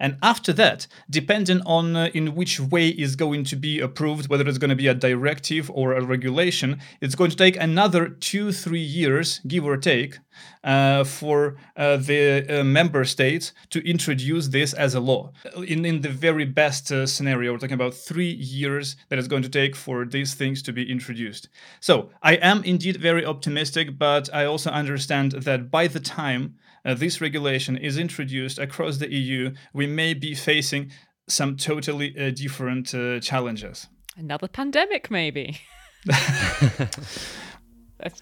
And 0.02 0.18
after 0.20 0.52
that, 0.54 0.88
depending 1.08 1.60
on 1.64 1.94
uh, 1.94 2.10
in 2.12 2.34
which 2.34 2.58
way 2.58 2.88
is 2.88 3.14
going 3.14 3.44
to 3.44 3.56
be 3.56 3.78
approved, 3.78 4.28
whether 4.28 4.46
it's 4.48 4.58
going 4.58 4.70
to 4.70 4.82
be 4.84 4.88
a 4.88 4.94
directive 4.94 5.70
or 5.70 5.92
a 5.92 6.04
regulation, 6.04 6.80
it's 7.00 7.14
going 7.14 7.30
to 7.30 7.36
take 7.36 7.56
another 7.56 8.08
two, 8.08 8.50
three 8.50 8.80
years, 8.80 9.40
give 9.46 9.64
or 9.64 9.76
take, 9.76 10.18
uh, 10.64 11.04
for 11.04 11.56
uh, 11.76 11.98
the 11.98 12.44
uh, 12.48 12.64
member 12.64 13.04
states 13.04 13.52
to 13.70 13.78
introduce 13.88 14.48
this 14.48 14.72
as 14.72 14.96
a 14.96 15.00
law. 15.00 15.30
In, 15.68 15.84
in 15.84 16.00
the 16.00 16.08
very 16.08 16.46
best 16.46 16.90
uh, 16.90 17.06
scenario, 17.06 17.52
we're 17.52 17.58
talking 17.58 17.74
about 17.74 17.94
three 17.94 18.32
years 18.32 18.96
that 19.08 19.20
it's 19.20 19.28
going 19.28 19.44
to 19.44 19.48
take 19.48 19.76
for 19.76 20.04
these 20.04 20.34
things 20.34 20.62
to 20.62 20.72
be 20.72 20.90
introduced. 20.90 21.48
So 21.78 22.10
I 22.24 22.34
am 22.34 22.64
indeed 22.64 22.96
very 22.96 23.24
optimistic, 23.24 23.98
but 23.98 24.34
I 24.34 24.46
also 24.46 24.70
understand 24.70 25.32
that 25.32 25.70
by 25.70 25.86
the 25.86 26.00
time 26.00 26.56
uh, 26.84 26.94
this 26.94 27.20
regulation 27.20 27.76
is 27.76 27.98
introduced 27.98 28.58
across 28.58 28.98
the 28.98 29.12
EU, 29.12 29.54
we 29.72 29.86
may 29.86 30.14
be 30.14 30.34
facing 30.34 30.90
some 31.28 31.56
totally 31.56 32.16
uh, 32.18 32.30
different 32.30 32.92
uh, 32.94 33.20
challenges. 33.20 33.86
Another 34.16 34.48
pandemic, 34.48 35.10
maybe. 35.10 35.60
Let's 36.06 37.38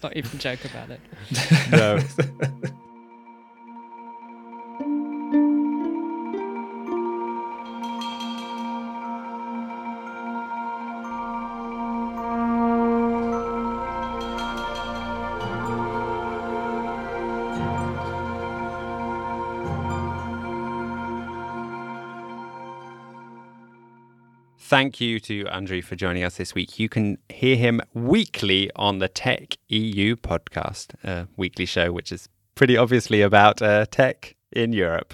not 0.03 0.15
even 0.15 0.39
joke 0.39 0.63
about 0.65 0.91
it. 0.91 0.99
no. 1.71 1.99
thank 24.71 25.01
you 25.01 25.19
to 25.19 25.45
Andrew 25.47 25.81
for 25.81 25.97
joining 25.97 26.23
us 26.23 26.37
this 26.37 26.55
week. 26.55 26.79
You 26.79 26.87
can 26.87 27.17
hear 27.27 27.57
him 27.57 27.81
weekly 27.93 28.71
on 28.77 28.99
the 28.99 29.09
Tech 29.09 29.57
EU 29.67 30.15
podcast, 30.15 30.93
a 31.03 31.27
weekly 31.35 31.65
show 31.65 31.91
which 31.91 32.09
is 32.09 32.29
pretty 32.55 32.77
obviously 32.77 33.21
about 33.21 33.61
uh, 33.61 33.85
tech 33.91 34.33
in 34.49 34.71
Europe. 34.71 35.13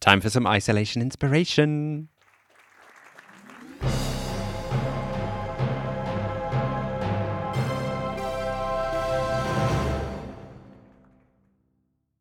Time 0.00 0.20
for 0.20 0.30
some 0.30 0.48
isolation 0.48 1.00
inspiration. 1.00 2.08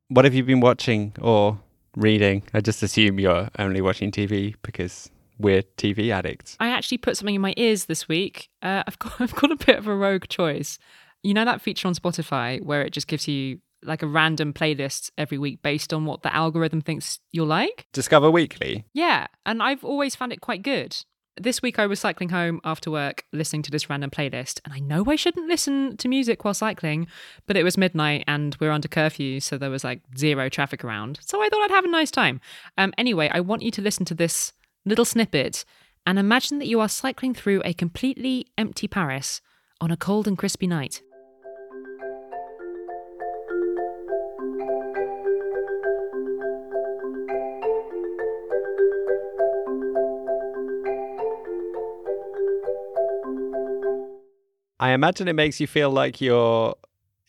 What 0.10 0.26
have 0.26 0.36
you 0.36 0.44
been 0.44 0.60
watching 0.60 1.16
or 1.20 1.58
reading? 1.98 2.44
I 2.54 2.62
just 2.62 2.84
assume 2.84 3.20
you're 3.20 3.50
only 3.58 3.82
watching 3.82 4.12
TV 4.12 4.54
because 4.62 5.10
we're 5.38 5.62
TV 5.78 6.12
addicts. 6.12 6.56
I 6.60 6.70
actually 6.70 7.00
put 7.00 7.18
something 7.18 7.36
in 7.36 7.42
my 7.42 7.54
ears 7.58 7.86
this 7.86 8.08
week. 8.08 8.50
Uh, 8.62 8.84
I've 8.88 9.00
got 9.00 9.14
I've 9.20 9.36
got 9.36 9.52
a 9.52 9.56
bit 9.56 9.78
of 9.78 9.88
a 9.88 9.96
rogue 9.96 10.28
choice. 10.28 10.78
You 11.24 11.34
know 11.34 11.46
that 11.46 11.62
feature 11.62 11.88
on 11.88 11.96
Spotify 11.96 12.62
where 12.62 12.82
it 12.82 12.92
just 12.92 13.08
gives 13.08 13.28
you 13.28 13.60
like 13.84 14.02
a 14.02 14.08
random 14.08 14.54
playlist 14.54 15.12
every 15.18 15.38
week 15.38 15.62
based 15.62 15.94
on 15.94 16.06
what 16.06 16.24
the 16.24 16.34
algorithm 16.34 16.82
thinks 16.82 17.20
you'll 17.32 17.48
like? 17.48 17.88
Discover 17.94 18.32
Weekly. 18.32 18.86
Yeah, 18.94 19.28
and 19.46 19.62
I've 19.62 19.84
always 19.84 20.16
found 20.16 20.34
it 20.34 20.42
quite 20.42 20.64
good. 20.64 20.98
This 21.38 21.62
week 21.62 21.80
I 21.80 21.86
was 21.86 22.00
cycling 22.00 22.30
home 22.30 22.62
after 22.64 22.90
work 22.90 23.26
listening 23.34 23.62
to 23.64 23.72
this 23.72 23.90
random 23.90 24.10
playlist, 24.10 24.62
and 24.64 24.74
I 24.74 24.80
know 24.80 25.04
I 25.08 25.18
shouldn't 25.18 25.50
listen 25.50 25.98
to 25.98 26.08
music 26.08 26.46
while 26.46 26.54
cycling, 26.54 27.08
but 27.46 27.58
it 27.58 27.64
was 27.64 27.78
midnight 27.78 28.24
and 28.26 28.56
we 28.60 28.68
are 28.68 28.72
under 28.72 28.88
curfew, 28.88 29.42
so 29.42 29.58
there 29.58 29.70
was 29.70 29.84
like 29.84 30.02
zero 30.18 30.48
traffic 30.48 30.84
around. 30.84 31.20
So 31.22 31.42
I 31.42 31.50
thought 31.50 31.62
I'd 31.64 31.72
have 31.72 31.86
a 31.86 31.90
nice 31.90 32.12
time. 32.12 32.40
Um, 32.78 32.94
anyway, 32.98 33.30
I 33.34 33.42
want 33.42 33.64
you 33.64 33.72
to 33.72 33.82
listen 33.82 34.06
to 34.06 34.16
this 34.16 34.54
little 34.86 35.06
snippet 35.06 35.66
and 36.06 36.20
imagine 36.20 36.60
that 36.60 36.68
you 36.68 36.80
are 36.80 36.90
cycling 36.90 37.34
through 37.34 37.62
a 37.66 37.74
completely 37.74 38.46
empty 38.58 38.88
Paris 38.88 39.42
on 39.82 39.92
a 39.92 39.98
cold 39.98 40.28
and 40.28 40.38
crispy 40.38 40.68
night. 40.68 41.02
I 54.80 54.92
imagine 54.92 55.28
it 55.28 55.34
makes 55.34 55.60
you 55.60 55.68
feel 55.68 55.90
like 55.90 56.22
you're 56.22 56.76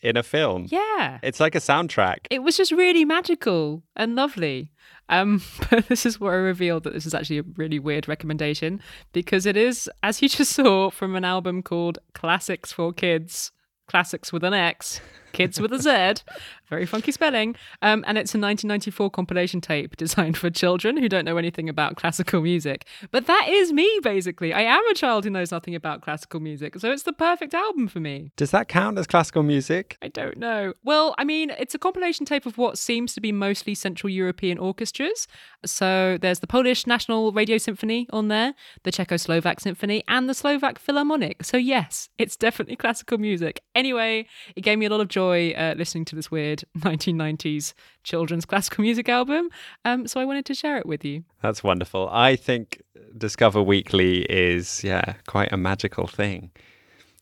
in 0.01 0.17
a 0.17 0.23
film. 0.23 0.67
Yeah. 0.69 1.19
It's 1.23 1.39
like 1.39 1.55
a 1.55 1.59
soundtrack. 1.59 2.27
It 2.29 2.43
was 2.43 2.57
just 2.57 2.71
really 2.71 3.05
magical 3.05 3.83
and 3.95 4.15
lovely. 4.15 4.71
Um, 5.09 5.41
but 5.69 5.87
this 5.87 6.05
is 6.05 6.19
where 6.19 6.33
I 6.33 6.37
revealed 6.37 6.83
that 6.83 6.93
this 6.93 7.05
is 7.05 7.13
actually 7.13 7.39
a 7.39 7.43
really 7.55 7.79
weird 7.79 8.07
recommendation 8.07 8.81
because 9.13 9.45
it 9.45 9.57
is, 9.57 9.89
as 10.03 10.21
you 10.21 10.29
just 10.29 10.53
saw, 10.53 10.89
from 10.89 11.15
an 11.15 11.25
album 11.25 11.63
called 11.63 11.99
Klassix 12.13 12.73
for 12.73 12.93
Kidz, 12.93 13.51
Classics 13.87 14.33
with 14.33 14.43
an 14.43 14.53
X, 14.53 14.99
Kids 15.33 15.59
with 15.59 15.73
a 15.73 15.79
Z, 15.79 16.23
very 16.67 16.85
funky 16.85 17.11
spelling. 17.11 17.55
Um, 17.81 18.03
and 18.07 18.17
it's 18.17 18.33
a 18.33 18.39
1994 18.39 19.09
compilation 19.11 19.61
tape 19.61 19.95
designed 19.97 20.37
for 20.37 20.49
children 20.49 20.97
who 20.97 21.09
don't 21.09 21.25
know 21.25 21.37
anything 21.37 21.69
about 21.69 21.95
classical 21.95 22.41
music. 22.41 22.85
But 23.11 23.27
that 23.27 23.47
is 23.49 23.71
me, 23.71 23.99
basically. 24.03 24.53
I 24.53 24.61
am 24.61 24.85
a 24.87 24.93
child 24.93 25.23
who 25.23 25.29
knows 25.29 25.51
nothing 25.51 25.75
about 25.75 26.01
classical 26.01 26.39
music. 26.39 26.77
So 26.79 26.91
it's 26.91 27.03
the 27.03 27.13
perfect 27.13 27.53
album 27.53 27.87
for 27.87 27.99
me. 27.99 28.31
Does 28.35 28.51
that 28.51 28.67
count 28.67 28.97
as 28.97 29.07
classical 29.07 29.43
music? 29.43 29.97
I 30.01 30.07
don't 30.09 30.37
know. 30.37 30.73
Well, 30.83 31.15
I 31.17 31.23
mean, 31.23 31.51
it's 31.51 31.75
a 31.75 31.79
compilation 31.79 32.25
tape 32.25 32.45
of 32.45 32.57
what 32.57 32.77
seems 32.77 33.13
to 33.13 33.21
be 33.21 33.31
mostly 33.31 33.75
Central 33.75 34.09
European 34.09 34.57
orchestras. 34.57 35.27
So 35.65 36.17
there's 36.21 36.39
the 36.39 36.47
Polish 36.47 36.87
National 36.87 37.31
Radio 37.31 37.57
Symphony 37.57 38.07
on 38.11 38.27
there, 38.27 38.53
the 38.83 38.91
Czechoslovak 38.91 39.59
Symphony, 39.59 40.03
and 40.07 40.29
the 40.29 40.33
Slovak 40.33 40.79
Philharmonic. 40.79 41.43
So, 41.43 41.57
yes, 41.57 42.09
it's 42.17 42.35
definitely 42.35 42.75
classical 42.75 43.17
music. 43.17 43.61
Anyway, 43.75 44.27
it 44.55 44.61
gave 44.61 44.77
me 44.77 44.85
a 44.85 44.89
lot 44.89 45.01
of 45.01 45.07
joy 45.07 45.26
uh, 45.33 45.75
listening 45.75 46.05
to 46.05 46.15
this 46.15 46.31
weird 46.31 46.63
1990s 46.79 47.73
children's 48.03 48.45
classical 48.45 48.83
music 48.83 49.09
album. 49.09 49.49
Um, 49.85 50.07
so 50.07 50.19
I 50.19 50.25
wanted 50.25 50.45
to 50.45 50.53
share 50.53 50.77
it 50.77 50.85
with 50.85 51.03
you. 51.05 51.23
That's 51.41 51.63
wonderful. 51.63 52.09
I 52.11 52.35
think 52.35 52.81
Discover 53.17 53.63
Weekly 53.63 54.21
is, 54.23 54.83
yeah, 54.83 55.13
quite 55.27 55.51
a 55.51 55.57
magical 55.57 56.07
thing. 56.07 56.51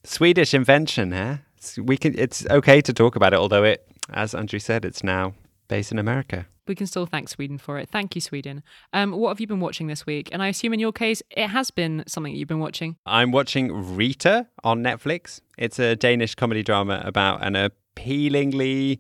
Swedish 0.03 0.53
invention, 0.53 1.13
eh? 1.13 1.37
It's, 1.57 1.77
we 1.77 1.97
can. 1.97 2.17
It's 2.17 2.45
okay 2.49 2.81
to 2.81 2.93
talk 2.93 3.15
about 3.15 3.33
it, 3.33 3.39
although 3.39 3.63
it, 3.63 3.87
as 4.11 4.35
Andrew 4.35 4.59
said, 4.59 4.85
it's 4.85 5.03
now 5.03 5.33
based 5.67 5.91
in 5.91 5.99
America. 5.99 6.45
We 6.67 6.75
can 6.75 6.87
still 6.87 7.05
thank 7.05 7.29
Sweden 7.29 7.59
for 7.59 7.77
it. 7.77 7.89
Thank 7.89 8.15
you, 8.15 8.21
Sweden. 8.21 8.63
Um, 8.91 9.11
what 9.11 9.29
have 9.29 9.39
you 9.39 9.45
been 9.45 9.59
watching 9.59 9.85
this 9.87 10.05
week? 10.05 10.29
And 10.31 10.41
I 10.41 10.47
assume 10.47 10.73
in 10.73 10.79
your 10.79 10.91
case, 10.91 11.21
it 11.29 11.47
has 11.47 11.69
been 11.69 12.03
something 12.07 12.35
you've 12.35 12.47
been 12.47 12.59
watching. 12.59 12.97
I'm 13.05 13.31
watching 13.31 13.95
Rita 13.95 14.47
on 14.63 14.83
Netflix. 14.83 15.41
It's 15.59 15.77
a 15.77 15.95
Danish 15.95 16.33
comedy 16.33 16.63
drama 16.63 17.03
about 17.05 17.45
an 17.45 17.55
appealingly 17.95 18.99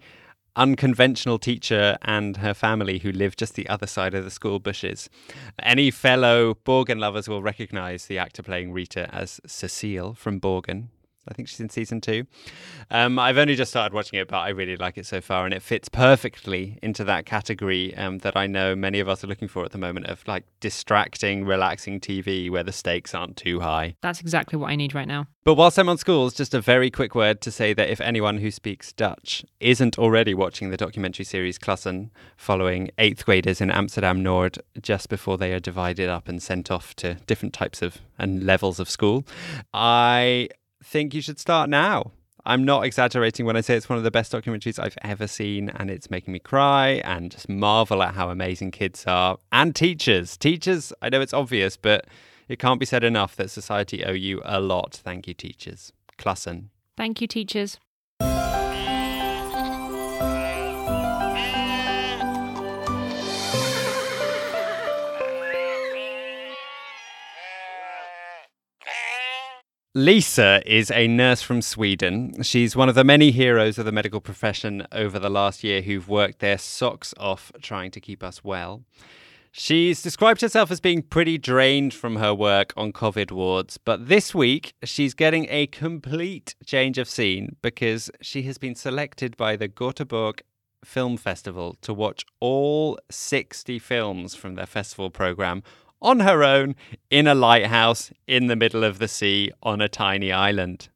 unconventional 0.55 1.37
teacher 1.37 1.97
and 2.03 2.37
her 2.37 2.53
family 2.53 2.99
who 2.99 3.11
live 3.11 3.35
just 3.35 3.55
the 3.55 3.67
other 3.67 3.85
side 3.85 4.13
of 4.13 4.23
the 4.23 4.31
school 4.31 4.57
bushes. 4.57 5.09
Any 5.61 5.91
fellow 5.91 6.55
Borgen 6.65 6.99
lovers 6.99 7.27
will 7.27 7.41
recognize 7.41 8.05
the 8.05 8.17
actor 8.17 8.41
playing 8.41 8.71
Rita 8.71 9.13
as 9.13 9.41
Cecile 9.45 10.13
from 10.13 10.39
Borgen. 10.39 10.87
I 11.27 11.33
think 11.33 11.47
she's 11.47 11.59
in 11.59 11.69
season 11.69 12.01
two. 12.01 12.25
Um, 12.91 13.17
I've 13.17 13.37
only 13.37 13.55
just 13.55 13.71
started 13.71 13.93
watching 13.93 14.19
it, 14.19 14.27
but 14.27 14.37
I 14.37 14.49
really 14.49 14.77
like 14.77 14.97
it 14.97 15.05
so 15.05 15.21
far, 15.21 15.45
and 15.45 15.53
it 15.53 15.61
fits 15.61 15.89
perfectly 15.89 16.77
into 16.83 17.03
that 17.05 17.25
category 17.25 17.95
um, 17.97 18.19
that 18.19 18.37
I 18.37 18.47
know 18.47 18.75
many 18.75 18.99
of 18.99 19.09
us 19.09 19.23
are 19.23 19.27
looking 19.27 19.47
for 19.47 19.65
at 19.65 19.71
the 19.71 19.77
moment 19.77 20.07
of 20.07 20.27
like 20.27 20.43
distracting, 20.59 21.45
relaxing 21.45 21.99
TV 21.99 22.49
where 22.49 22.63
the 22.63 22.71
stakes 22.71 23.15
aren't 23.15 23.37
too 23.37 23.59
high. 23.59 23.95
That's 24.01 24.21
exactly 24.21 24.57
what 24.57 24.69
I 24.69 24.75
need 24.75 24.93
right 24.93 25.07
now. 25.07 25.27
But 25.43 25.55
whilst 25.55 25.77
I'm 25.77 25.89
on 25.89 25.99
schools, 25.99 26.33
just 26.33 26.55
a 26.55 26.61
very 26.61 26.89
quick 26.89 27.13
word 27.13 27.39
to 27.41 27.51
say 27.51 27.71
that 27.73 27.89
if 27.89 28.01
anyone 28.01 28.39
who 28.39 28.49
speaks 28.49 28.91
Dutch 28.91 29.45
isn't 29.59 29.99
already 29.99 30.33
watching 30.33 30.71
the 30.71 30.77
documentary 30.77 31.25
series 31.25 31.59
Klassen, 31.59 32.09
following 32.35 32.89
eighth 32.97 33.25
graders 33.25 33.61
in 33.61 33.69
Amsterdam 33.69 34.23
Nord 34.23 34.57
just 34.81 35.07
before 35.07 35.37
they 35.37 35.53
are 35.53 35.59
divided 35.59 36.09
up 36.09 36.27
and 36.27 36.41
sent 36.41 36.71
off 36.71 36.95
to 36.95 37.15
different 37.27 37.53
types 37.53 37.81
of 37.81 37.99
and 38.17 38.43
levels 38.43 38.79
of 38.79 38.89
school, 38.89 39.23
I 39.73 40.49
think 40.85 41.13
you 41.13 41.21
should 41.21 41.39
start 41.39 41.69
now. 41.69 42.11
I'm 42.45 42.63
not 42.63 42.85
exaggerating 42.85 43.47
when 43.47 43.57
I 43.57 43.61
say 43.61 43.75
it's 43.75 43.89
one 43.89 43.97
of 43.97 44.03
the 44.03 44.11
best 44.11 44.31
documentaries 44.31 44.77
I've 44.77 44.97
ever 45.01 45.25
seen, 45.25 45.69
and 45.69 45.89
it's 45.89 46.11
making 46.11 46.31
me 46.31 46.39
cry 46.39 47.01
and 47.03 47.31
just 47.31 47.49
marvel 47.49 48.03
at 48.03 48.13
how 48.13 48.29
amazing 48.29 48.69
kids 48.69 49.03
are 49.07 49.39
and 49.51 49.75
teachers. 49.75 50.37
Teachers, 50.37 50.93
I 51.01 51.09
know 51.09 51.21
it's 51.21 51.33
obvious, 51.33 51.75
but 51.75 52.05
it 52.47 52.59
can't 52.59 52.79
be 52.79 52.85
said 52.85 53.03
enough 53.03 53.35
that 53.37 53.49
society 53.49 54.05
owe 54.05 54.11
you 54.11 54.41
a 54.45 54.61
lot. 54.61 54.93
Thank 54.93 55.27
you, 55.27 55.33
teachers. 55.33 55.91
Klassen. 56.19 56.65
Thank 56.95 57.19
you, 57.19 57.27
teachers. 57.27 57.79
Lisa 69.97 70.61
is 70.65 70.91
a 70.91 71.07
nurse 71.07 71.41
from 71.41 71.61
Sweden. 71.61 72.43
She's 72.43 72.75
one 72.75 72.89
of 72.89 72.95
the 72.95 73.05
many 73.05 73.31
heroes 73.31 73.79
of 73.79 73.85
the 73.85 73.93
medical 73.93 74.19
profession 74.19 74.85
over 74.91 75.17
the 75.19 75.29
last 75.29 75.63
year 75.63 75.81
who've 75.81 76.09
worked 76.09 76.39
their 76.39 76.57
socks 76.57 77.13
off 77.17 77.49
trying 77.61 77.91
to 77.91 78.01
keep 78.01 78.21
us 78.21 78.43
well. 78.43 78.83
She's 79.53 80.01
described 80.01 80.41
herself 80.41 80.69
as 80.69 80.81
being 80.81 81.01
pretty 81.01 81.37
drained 81.37 81.93
from 81.93 82.17
her 82.17 82.33
work 82.33 82.73
on 82.75 82.91
COVID 82.91 83.31
wards, 83.31 83.77
but 83.77 84.09
this 84.09 84.35
week 84.35 84.73
she's 84.83 85.13
getting 85.13 85.47
a 85.49 85.67
complete 85.67 86.55
change 86.65 86.97
of 86.97 87.07
scene 87.07 87.55
because 87.61 88.11
she 88.19 88.43
has 88.43 88.57
been 88.57 88.75
selected 88.75 89.37
by 89.37 89.55
the 89.55 89.69
Göteborg 89.69 90.41
Film 90.83 91.15
Festival 91.15 91.77
to 91.79 91.93
watch 91.93 92.25
all 92.41 92.99
60 93.09 93.79
films 93.79 94.35
from 94.35 94.55
their 94.55 94.65
festival 94.65 95.09
program 95.09 95.63
on 96.01 96.19
her 96.21 96.43
own 96.43 96.75
in 97.09 97.27
a 97.27 97.35
lighthouse 97.35 98.11
in 98.27 98.47
the 98.47 98.55
middle 98.55 98.83
of 98.83 98.99
the 98.99 99.07
sea 99.07 99.51
on 99.63 99.81
a 99.81 99.89
tiny 99.89 100.31
island. 100.31 100.89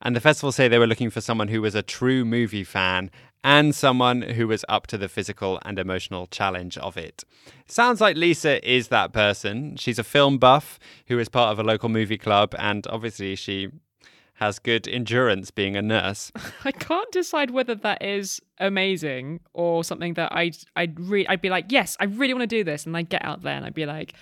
And 0.00 0.16
the 0.16 0.20
festival 0.20 0.52
say 0.52 0.68
they 0.68 0.78
were 0.78 0.86
looking 0.86 1.10
for 1.10 1.20
someone 1.20 1.48
who 1.48 1.62
was 1.62 1.74
a 1.74 1.82
true 1.82 2.24
movie 2.24 2.64
fan 2.64 3.10
and 3.44 3.74
someone 3.74 4.22
who 4.22 4.46
was 4.46 4.64
up 4.68 4.86
to 4.88 4.98
the 4.98 5.08
physical 5.08 5.58
and 5.64 5.78
emotional 5.78 6.26
challenge 6.28 6.78
of 6.78 6.96
it. 6.96 7.24
Sounds 7.66 8.00
like 8.00 8.16
Lisa 8.16 8.64
is 8.68 8.88
that 8.88 9.12
person. 9.12 9.76
She's 9.76 9.98
a 9.98 10.04
film 10.04 10.38
buff 10.38 10.78
who 11.06 11.18
is 11.18 11.28
part 11.28 11.52
of 11.52 11.58
a 11.58 11.64
local 11.64 11.88
movie 11.88 12.18
club, 12.18 12.54
and 12.58 12.86
obviously 12.88 13.34
she 13.34 13.68
has 14.42 14.58
good 14.58 14.88
endurance 14.88 15.52
being 15.52 15.76
a 15.76 15.82
nurse. 15.82 16.32
I 16.64 16.72
can't 16.72 17.10
decide 17.12 17.52
whether 17.52 17.76
that 17.76 18.02
is 18.02 18.40
amazing 18.58 19.38
or 19.52 19.84
something 19.84 20.14
that 20.14 20.32
I'd 20.34 20.56
I'd 20.74 20.98
I'd 21.28 21.40
be 21.40 21.48
like, 21.48 21.66
yes, 21.68 21.96
I 22.00 22.04
really 22.04 22.34
want 22.34 22.42
to 22.42 22.56
do 22.58 22.64
this, 22.64 22.84
and 22.84 22.96
I'd 22.96 23.08
get 23.08 23.24
out 23.24 23.42
there 23.42 23.54
and 23.54 23.64
I'd 23.64 23.72
be 23.72 23.86
like, 23.86 24.14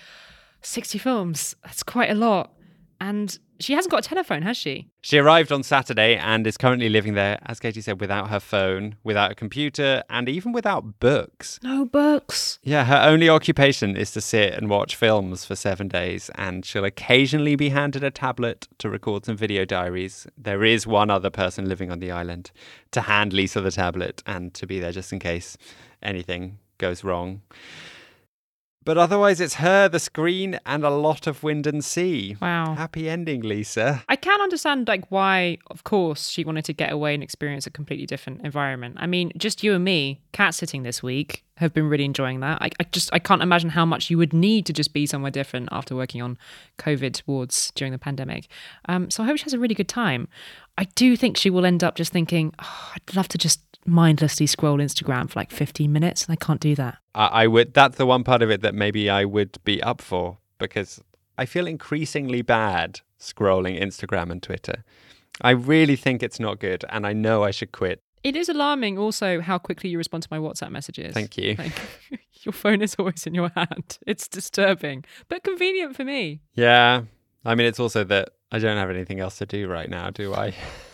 sixty 0.61 0.99
films, 0.99 1.55
that's 1.63 1.81
quite 1.81 2.11
a 2.11 2.15
lot, 2.15 2.53
and 3.01 3.39
she 3.59 3.73
hasn't 3.73 3.91
got 3.91 4.05
a 4.05 4.07
telephone, 4.07 4.43
has 4.43 4.55
she? 4.55 4.87
She 5.01 5.17
arrived 5.17 5.51
on 5.51 5.63
Saturday 5.63 6.15
and 6.17 6.45
is 6.45 6.55
currently 6.55 6.87
living 6.87 7.15
there, 7.15 7.39
as 7.47 7.59
Katie 7.59 7.81
said, 7.81 7.99
without 7.99 8.29
her 8.29 8.39
phone, 8.39 8.95
without 9.03 9.31
a 9.31 9.35
computer, 9.35 10.03
and 10.07 10.29
even 10.29 10.51
without 10.51 10.99
books. 10.99 11.59
No 11.63 11.83
books. 11.83 12.59
Yeah, 12.61 12.85
her 12.85 13.01
only 13.09 13.27
occupation 13.27 13.97
is 13.97 14.11
to 14.11 14.21
sit 14.21 14.53
and 14.53 14.69
watch 14.69 14.95
films 14.95 15.43
for 15.45 15.55
seven 15.55 15.87
days, 15.87 16.29
and 16.35 16.63
she'll 16.63 16.85
occasionally 16.85 17.55
be 17.55 17.69
handed 17.69 18.03
a 18.03 18.11
tablet 18.11 18.67
to 18.77 18.87
record 18.87 19.25
some 19.25 19.35
video 19.35 19.65
diaries. 19.65 20.27
There 20.37 20.63
is 20.63 20.85
one 20.85 21.09
other 21.09 21.31
person 21.31 21.67
living 21.67 21.89
on 21.89 21.99
the 21.99 22.11
island 22.11 22.51
to 22.91 23.01
hand 23.01 23.33
Lisa 23.33 23.61
the 23.61 23.71
tablet 23.71 24.21
and 24.27 24.53
to 24.53 24.67
be 24.67 24.79
there 24.79 24.91
just 24.91 25.11
in 25.11 25.17
case 25.17 25.57
anything 26.03 26.59
goes 26.77 27.03
wrong. 27.03 27.41
But 28.83 28.97
otherwise, 28.97 29.39
it's 29.39 29.55
her, 29.55 29.87
the 29.87 29.99
screen, 29.99 30.59
and 30.65 30.83
a 30.83 30.89
lot 30.89 31.27
of 31.27 31.43
wind 31.43 31.67
and 31.67 31.85
sea. 31.85 32.35
Wow. 32.41 32.73
Happy 32.73 33.07
ending, 33.07 33.41
Lisa. 33.41 34.03
I 34.09 34.15
can 34.15 34.41
understand 34.41 34.87
like 34.87 35.05
why, 35.11 35.59
of 35.67 35.83
course, 35.83 36.29
she 36.29 36.43
wanted 36.43 36.65
to 36.65 36.73
get 36.73 36.91
away 36.91 37.13
and 37.13 37.21
experience 37.21 37.67
a 37.67 37.69
completely 37.69 38.07
different 38.07 38.41
environment. 38.43 38.97
I 38.99 39.05
mean, 39.05 39.31
just 39.37 39.63
you 39.63 39.75
and 39.75 39.83
me, 39.83 40.21
cat 40.31 40.55
sitting 40.55 40.81
this 40.81 41.03
week, 41.03 41.43
have 41.57 41.73
been 41.75 41.89
really 41.89 42.05
enjoying 42.05 42.39
that. 42.39 42.59
I, 42.59 42.71
I 42.79 42.83
just 42.91 43.11
I 43.13 43.19
can't 43.19 43.43
imagine 43.43 43.69
how 43.69 43.85
much 43.85 44.09
you 44.09 44.17
would 44.17 44.33
need 44.33 44.65
to 44.65 44.73
just 44.73 44.93
be 44.93 45.05
somewhere 45.05 45.31
different 45.31 45.69
after 45.71 45.95
working 45.95 46.21
on 46.21 46.39
COVID 46.79 47.21
wards 47.27 47.71
during 47.75 47.91
the 47.91 47.99
pandemic. 47.99 48.47
Um, 48.89 49.11
so 49.11 49.21
I 49.21 49.27
hope 49.27 49.37
she 49.37 49.43
has 49.43 49.53
a 49.53 49.59
really 49.59 49.75
good 49.75 49.87
time. 49.87 50.27
I 50.79 50.85
do 50.95 51.15
think 51.15 51.37
she 51.37 51.51
will 51.51 51.67
end 51.67 51.83
up 51.83 51.95
just 51.95 52.11
thinking, 52.11 52.53
oh, 52.59 52.91
I'd 52.95 53.15
love 53.15 53.27
to 53.27 53.37
just 53.37 53.61
mindlessly 53.85 54.47
scroll 54.47 54.79
Instagram 54.79 55.29
for 55.29 55.39
like 55.39 55.51
15 55.51 55.91
minutes, 55.91 56.25
and 56.25 56.33
I 56.33 56.43
can't 56.43 56.59
do 56.59 56.73
that. 56.75 56.97
I, 57.15 57.27
I 57.27 57.47
would. 57.47 57.73
That's 57.73 57.97
the 57.97 58.05
one 58.05 58.23
part 58.23 58.41
of 58.41 58.49
it 58.49 58.61
that 58.61 58.75
maybe 58.75 59.09
I 59.09 59.25
would 59.25 59.57
be 59.63 59.81
up 59.83 60.01
for 60.01 60.37
because 60.57 61.01
I 61.37 61.45
feel 61.45 61.67
increasingly 61.67 62.41
bad 62.41 63.01
scrolling 63.19 63.81
Instagram 63.81 64.31
and 64.31 64.41
Twitter. 64.41 64.83
I 65.41 65.51
really 65.51 65.95
think 65.95 66.21
it's 66.21 66.39
not 66.39 66.59
good, 66.59 66.85
and 66.89 67.07
I 67.07 67.13
know 67.13 67.43
I 67.43 67.51
should 67.51 67.71
quit. 67.71 68.01
It 68.23 68.35
is 68.35 68.49
alarming 68.49 68.99
also 68.99 69.41
how 69.41 69.57
quickly 69.57 69.89
you 69.89 69.97
respond 69.97 70.23
to 70.23 70.29
my 70.29 70.37
WhatsApp 70.37 70.69
messages. 70.69 71.13
Thank 71.13 71.37
you. 71.37 71.55
Like, 71.57 71.73
your 72.43 72.53
phone 72.53 72.81
is 72.81 72.95
always 72.99 73.25
in 73.25 73.33
your 73.33 73.49
hand. 73.55 73.97
It's 74.05 74.27
disturbing, 74.27 75.05
but 75.27 75.43
convenient 75.43 75.95
for 75.95 76.03
me. 76.03 76.41
Yeah. 76.53 77.03
I 77.43 77.55
mean, 77.55 77.65
it's 77.65 77.79
also 77.79 78.03
that 78.03 78.29
I 78.51 78.59
don't 78.59 78.77
have 78.77 78.91
anything 78.91 79.19
else 79.19 79.39
to 79.39 79.47
do 79.47 79.67
right 79.67 79.89
now, 79.89 80.11
do 80.11 80.35
I? 80.35 80.53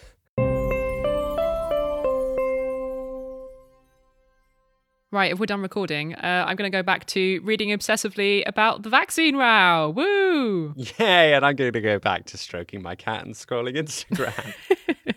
Right, 5.10 5.32
if 5.32 5.40
we're 5.40 5.46
done 5.46 5.62
recording, 5.62 6.16
uh, 6.16 6.44
I'm 6.46 6.58
going 6.58 6.70
to 6.70 6.78
go 6.78 6.84
back 6.84 7.06
to 7.08 7.40
reading 7.44 7.70
obsessively 7.70 8.44
about 8.46 8.84
the 8.84 8.90
vaccine 8.90 9.38
row. 9.38 9.94
Woo! 9.96 10.74
Yay! 10.76 11.34
And 11.34 11.46
I'm 11.46 11.56
going 11.56 11.72
to 11.72 11.80
go 11.80 11.98
back 11.98 12.26
to 12.26 12.38
stroking 12.38 12.82
my 12.82 12.96
cat 12.96 13.26
and 13.26 13.34
scrolling 13.34 13.76
Instagram. 13.78 14.54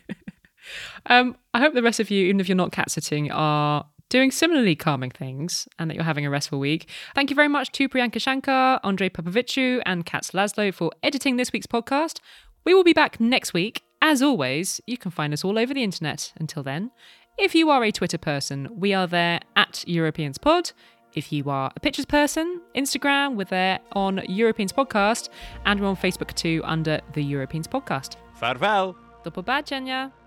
Um, 1.07 1.37
I 1.55 1.61
hope 1.61 1.74
the 1.74 1.83
rest 1.83 1.98
of 1.98 2.11
you, 2.11 2.26
even 2.26 2.40
if 2.40 2.48
you're 2.48 2.57
not 2.57 2.72
cat 2.72 2.90
sitting, 2.90 3.31
are 3.33 3.87
doing 4.09 4.31
similarly 4.31 4.76
calming 4.76 5.11
things 5.11 5.66
and 5.79 5.88
that 5.88 5.94
you're 5.94 6.05
having 6.05 6.26
a 6.26 6.31
restful 6.31 6.59
week. 6.59 6.88
Thank 7.14 7.31
you 7.31 7.37
very 7.37 7.48
much 7.48 7.72
to 7.72 7.88
Priyanka 7.88 8.20
Shankar, 8.20 8.81
Andrei 8.85 9.09
Popoviciu, 9.09 9.83
and 9.87 10.05
Katz 10.05 10.33
Laszlo 10.33 10.72
for 10.72 10.90
editing 11.03 11.37
this 11.37 11.53
week's 11.53 11.66
podcast. 11.66 12.20
We 12.64 12.74
will 12.74 12.85
be 12.85 12.92
back 12.92 13.18
next 13.18 13.53
week. 13.53 13.83
As 14.03 14.22
always, 14.22 14.81
you 14.87 14.96
can 14.96 15.11
find 15.11 15.33
us 15.33 15.44
all 15.44 15.59
over 15.59 15.74
the 15.74 15.83
internet. 15.83 16.33
Until 16.38 16.62
then, 16.62 16.90
if 17.38 17.54
you 17.54 17.70
are 17.70 17.84
a 17.84 17.91
Twitter 17.91 18.18
person, 18.18 18.70
we 18.72 18.94
are 18.94 19.08
there 19.08 19.39
at 19.56 19.84
Europeans 19.88 20.38
Pod. 20.38 20.72
If 21.13 21.32
you 21.32 21.50
are 21.50 21.72
a 21.76 21.80
pictures 21.80 22.06
person, 22.06 22.62
Instagram, 22.76 23.36
we're 23.36 23.46
there 23.46 23.80
on 23.94 24.22
Europeans 24.28 24.74
Podcast, 24.74 25.30
and 25.65 25.80
we're 25.80 25.88
on 25.88 25.96
Facebook 25.96 26.34
too 26.34 26.62
under 26.63 27.00
the 27.13 27.24
Europeans 27.24 27.68
Podcast. 27.68 28.15
Farewell! 28.39 28.96
Do 29.24 29.32
pobачення! 29.32 30.19